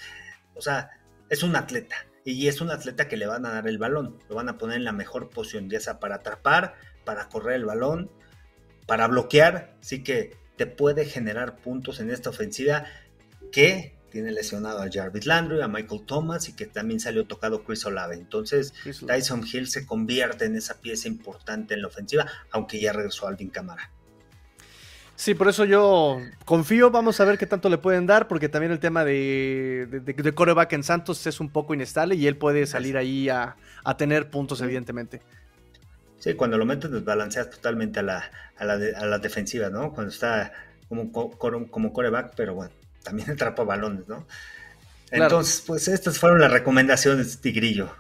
O 0.56 0.60
sea, 0.60 0.90
es 1.30 1.44
un 1.44 1.54
atleta. 1.54 1.94
Y 2.24 2.48
es 2.48 2.60
un 2.60 2.72
atleta 2.72 3.06
que 3.06 3.16
le 3.16 3.28
van 3.28 3.46
a 3.46 3.52
dar 3.52 3.68
el 3.68 3.78
balón. 3.78 4.18
Lo 4.28 4.34
van 4.34 4.48
a 4.48 4.58
poner 4.58 4.78
en 4.78 4.84
la 4.84 4.92
mejor 4.92 5.30
posición, 5.30 5.70
ya 5.70 5.78
sea 5.78 6.00
para 6.00 6.16
atrapar, 6.16 6.74
para 7.04 7.28
correr 7.28 7.54
el 7.54 7.64
balón, 7.64 8.10
para 8.88 9.06
bloquear. 9.06 9.76
Así 9.80 10.02
que 10.02 10.36
te 10.56 10.66
puede 10.66 11.04
generar 11.04 11.58
puntos 11.58 12.00
en 12.00 12.10
esta 12.10 12.30
ofensiva 12.30 12.86
que 13.52 13.93
tiene 14.14 14.30
lesionado 14.30 14.80
a 14.80 14.88
Jarvis 14.88 15.26
Landry, 15.26 15.60
a 15.60 15.66
Michael 15.66 16.02
Thomas 16.06 16.48
y 16.48 16.52
que 16.52 16.66
también 16.66 17.00
salió 17.00 17.26
tocado 17.26 17.64
Chris 17.64 17.84
Olave. 17.84 18.14
Entonces, 18.14 18.72
Tyson 19.04 19.44
Hill 19.44 19.66
se 19.66 19.84
convierte 19.84 20.44
en 20.44 20.54
esa 20.54 20.80
pieza 20.80 21.08
importante 21.08 21.74
en 21.74 21.82
la 21.82 21.88
ofensiva, 21.88 22.24
aunque 22.52 22.80
ya 22.80 22.92
regresó 22.92 23.26
Alvin 23.26 23.50
Camara. 23.50 23.90
Sí, 25.16 25.34
por 25.34 25.48
eso 25.48 25.64
yo 25.64 26.20
confío, 26.44 26.92
vamos 26.92 27.18
a 27.18 27.24
ver 27.24 27.38
qué 27.38 27.46
tanto 27.46 27.68
le 27.68 27.78
pueden 27.78 28.06
dar, 28.06 28.28
porque 28.28 28.48
también 28.48 28.70
el 28.70 28.78
tema 28.78 29.04
de, 29.04 29.88
de, 29.90 30.32
coreback 30.32 30.72
en 30.74 30.84
Santos 30.84 31.26
es 31.26 31.40
un 31.40 31.50
poco 31.50 31.74
inestable 31.74 32.14
y 32.14 32.28
él 32.28 32.36
puede 32.36 32.66
salir 32.66 32.96
ahí 32.96 33.28
a, 33.28 33.56
tener 33.98 34.30
puntos, 34.30 34.60
evidentemente. 34.60 35.22
Sí, 36.18 36.34
cuando 36.34 36.56
lo 36.56 36.66
metes 36.66 36.90
desbalanceas 36.90 37.50
totalmente 37.50 37.98
a 37.98 38.02
la, 38.04 38.30
a 38.56 38.64
la, 38.64 39.18
defensiva, 39.18 39.70
¿no? 39.70 39.92
Cuando 39.92 40.12
está 40.12 40.52
como, 40.88 41.10
como 41.10 41.92
coreback, 41.92 42.34
pero 42.36 42.54
bueno, 42.54 42.72
también 43.04 43.30
atrapa 43.30 43.62
balones, 43.62 44.08
¿no? 44.08 44.26
Entonces, 45.12 45.62
pues 45.64 45.86
estas 45.86 46.18
fueron 46.18 46.40
las 46.40 46.50
recomendaciones, 46.50 47.40
Tigrillo. 47.40 47.94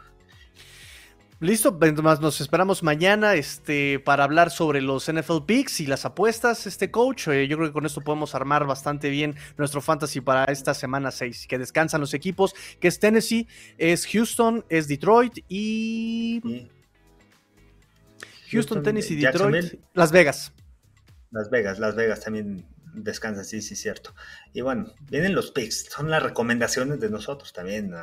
Listo, 1.40 1.78
más 2.02 2.20
nos 2.20 2.40
esperamos 2.40 2.82
mañana 2.82 3.34
este, 3.34 3.98
para 3.98 4.24
hablar 4.24 4.50
sobre 4.50 4.80
los 4.80 5.12
NFL 5.12 5.44
Picks 5.46 5.80
y 5.80 5.86
las 5.86 6.04
apuestas, 6.04 6.66
este 6.66 6.90
coach. 6.90 7.28
Eh, 7.28 7.46
yo 7.46 7.56
creo 7.56 7.68
que 7.68 7.72
con 7.72 7.84
esto 7.84 8.00
podemos 8.00 8.34
armar 8.34 8.66
bastante 8.66 9.10
bien 9.10 9.34
nuestro 9.58 9.82
fantasy 9.82 10.20
para 10.20 10.44
esta 10.46 10.72
semana 10.72 11.10
6. 11.10 11.46
Que 11.46 11.58
descansan 11.58 12.00
los 12.00 12.14
equipos, 12.14 12.54
que 12.80 12.88
es 12.88 12.98
Tennessee, 12.98 13.46
es 13.76 14.06
Houston, 14.06 14.64
es 14.68 14.88
Detroit 14.88 15.38
y... 15.48 16.70
Houston, 18.50 18.82
Tennessee, 18.82 19.16
Detroit, 19.16 19.74
Las 19.92 20.12
Vegas. 20.12 20.52
Las 21.30 21.50
Vegas, 21.50 21.78
Las 21.78 21.94
Vegas 21.94 22.20
también 22.20 22.64
descansa, 22.94 23.44
sí, 23.44 23.62
sí, 23.62 23.76
cierto. 23.76 24.14
Y 24.52 24.60
bueno, 24.60 24.92
vienen 25.10 25.34
los 25.34 25.50
picks, 25.50 25.86
son 25.90 26.10
las 26.10 26.22
recomendaciones 26.22 27.00
de 27.00 27.10
nosotros 27.10 27.52
también. 27.52 27.94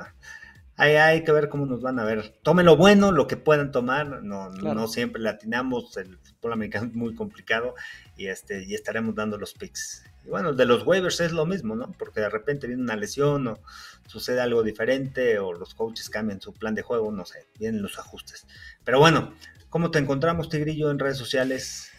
Hay, 0.77 0.95
hay, 0.95 1.23
que 1.23 1.31
ver 1.31 1.49
cómo 1.49 1.65
nos 1.65 1.81
van 1.81 1.99
a 1.99 2.05
ver. 2.05 2.35
Tomen 2.41 2.65
lo 2.65 2.77
bueno, 2.77 3.11
lo 3.11 3.27
que 3.27 3.37
puedan 3.37 3.71
tomar. 3.71 4.23
No, 4.23 4.49
no 4.49 4.87
siempre 4.87 5.21
latinamos, 5.21 5.95
el 5.97 6.17
fútbol 6.17 6.53
americano 6.53 6.87
es 6.87 6.93
muy 6.93 7.15
complicado 7.15 7.75
y, 8.17 8.27
este, 8.27 8.63
y 8.63 8.73
estaremos 8.73 9.15
dando 9.15 9.37
los 9.37 9.53
picks. 9.53 10.03
Y 10.25 10.29
bueno, 10.29 10.53
de 10.53 10.65
los 10.65 10.85
waivers 10.85 11.19
es 11.19 11.31
lo 11.31 11.45
mismo, 11.45 11.75
¿no? 11.75 11.91
Porque 11.97 12.21
de 12.21 12.29
repente 12.29 12.67
viene 12.67 12.83
una 12.83 12.95
lesión 12.95 13.47
o 13.47 13.59
sucede 14.07 14.41
algo 14.41 14.63
diferente 14.63 15.39
o 15.39 15.53
los 15.53 15.73
coaches 15.73 16.09
cambian 16.09 16.41
su 16.41 16.53
plan 16.53 16.75
de 16.75 16.83
juego, 16.83 17.11
no 17.11 17.25
sé, 17.25 17.47
vienen 17.57 17.81
los 17.81 17.97
ajustes. 17.97 18.45
Pero 18.83 18.99
bueno, 18.99 19.33
¿cómo 19.69 19.89
te 19.89 19.99
encontramos, 19.99 20.49
Tigrillo, 20.49 20.91
en 20.91 20.99
redes 20.99 21.17
sociales? 21.17 21.90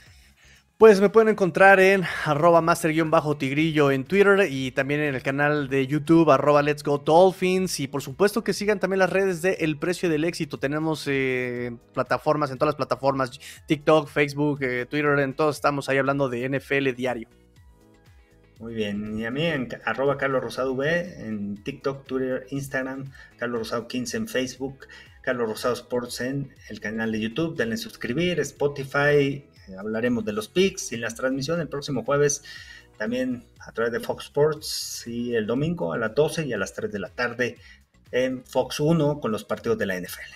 Pues 0.83 1.01
me 1.01 1.11
pueden 1.11 1.29
encontrar 1.29 1.79
en 1.79 2.03
arroba 2.25 2.61
master-tigrillo 2.61 3.93
en 3.93 4.03
Twitter 4.03 4.49
y 4.51 4.73
también 4.73 4.99
en 4.99 5.15
el 5.15 5.23
canal 5.23 5.69
de 5.69 5.87
YouTube 5.87 6.29
arroba 6.29 6.61
Let's 6.61 6.83
Go 6.83 6.99
Dolphins 6.99 7.79
y 7.79 7.87
por 7.87 8.03
supuesto 8.03 8.43
que 8.43 8.53
sigan 8.53 8.81
también 8.81 8.99
las 8.99 9.11
redes 9.11 9.43
de 9.43 9.53
El 9.61 9.79
Precio 9.79 10.11
del 10.11 10.25
Éxito. 10.25 10.59
Tenemos 10.59 11.05
eh, 11.07 11.71
plataformas, 11.95 12.51
en 12.51 12.59
todas 12.59 12.71
las 12.71 12.75
plataformas, 12.75 13.39
TikTok, 13.69 14.09
Facebook, 14.09 14.59
eh, 14.65 14.85
Twitter, 14.87 15.21
en 15.21 15.35
todos 15.35 15.55
estamos 15.55 15.89
ahí 15.89 15.99
hablando 15.99 16.29
de 16.29 16.49
NFL 16.49 16.97
diario. 16.97 17.29
Muy 18.59 18.75
bien, 18.75 19.17
y 19.17 19.25
a 19.25 19.31
mí 19.31 19.47
en 19.47 19.69
arroba 19.85 20.17
Carlos 20.19 20.43
Rosado 20.43 20.73
V 20.73 21.25
en 21.25 21.63
TikTok, 21.63 22.07
Twitter, 22.07 22.49
Instagram, 22.51 23.05
Carlos 23.37 23.61
Rosado 23.61 23.87
15 23.87 24.17
en 24.17 24.27
Facebook, 24.27 24.89
Carlos 25.21 25.49
Rosado 25.49 25.75
Sports 25.75 26.23
en 26.23 26.53
el 26.69 26.81
canal 26.81 27.13
de 27.13 27.21
YouTube, 27.21 27.57
denle 27.57 27.77
suscribir, 27.77 28.41
Spotify, 28.41 29.47
hablaremos 29.79 30.25
de 30.25 30.33
los 30.33 30.49
picks 30.49 30.93
y 30.93 30.97
las 30.97 31.15
transmisiones 31.15 31.63
el 31.63 31.69
próximo 31.69 32.05
jueves 32.05 32.43
también 32.99 33.45
a 33.61 33.73
través 33.73 33.93
de 33.93 34.01
Fox 34.01 34.27
Sports 34.27 35.07
y 35.07 35.35
el 35.35 35.47
domingo 35.47 35.93
a 35.93 35.99
las 35.99 36.15
12 36.15 36.47
y 36.47 36.53
a 36.53 36.59
las 36.59 36.73
3 36.73 36.93
de 36.93 36.99
la 36.99 37.09
tarde 37.09 37.59
en 38.11 38.45
Fox 38.45 38.81
1 38.81 39.21
con 39.21 39.33
los 39.33 39.45
partidos 39.45 39.79
de 39.79 39.87
la 39.87 39.99
NFL. 39.99 40.33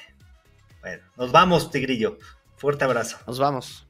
Bueno, 0.81 1.03
nos 1.17 1.33
vamos, 1.33 1.71
Tigrillo. 1.71 2.19
Fuerte 2.57 2.85
abrazo. 2.85 3.19
Nos 3.27 3.39
vamos. 3.39 3.86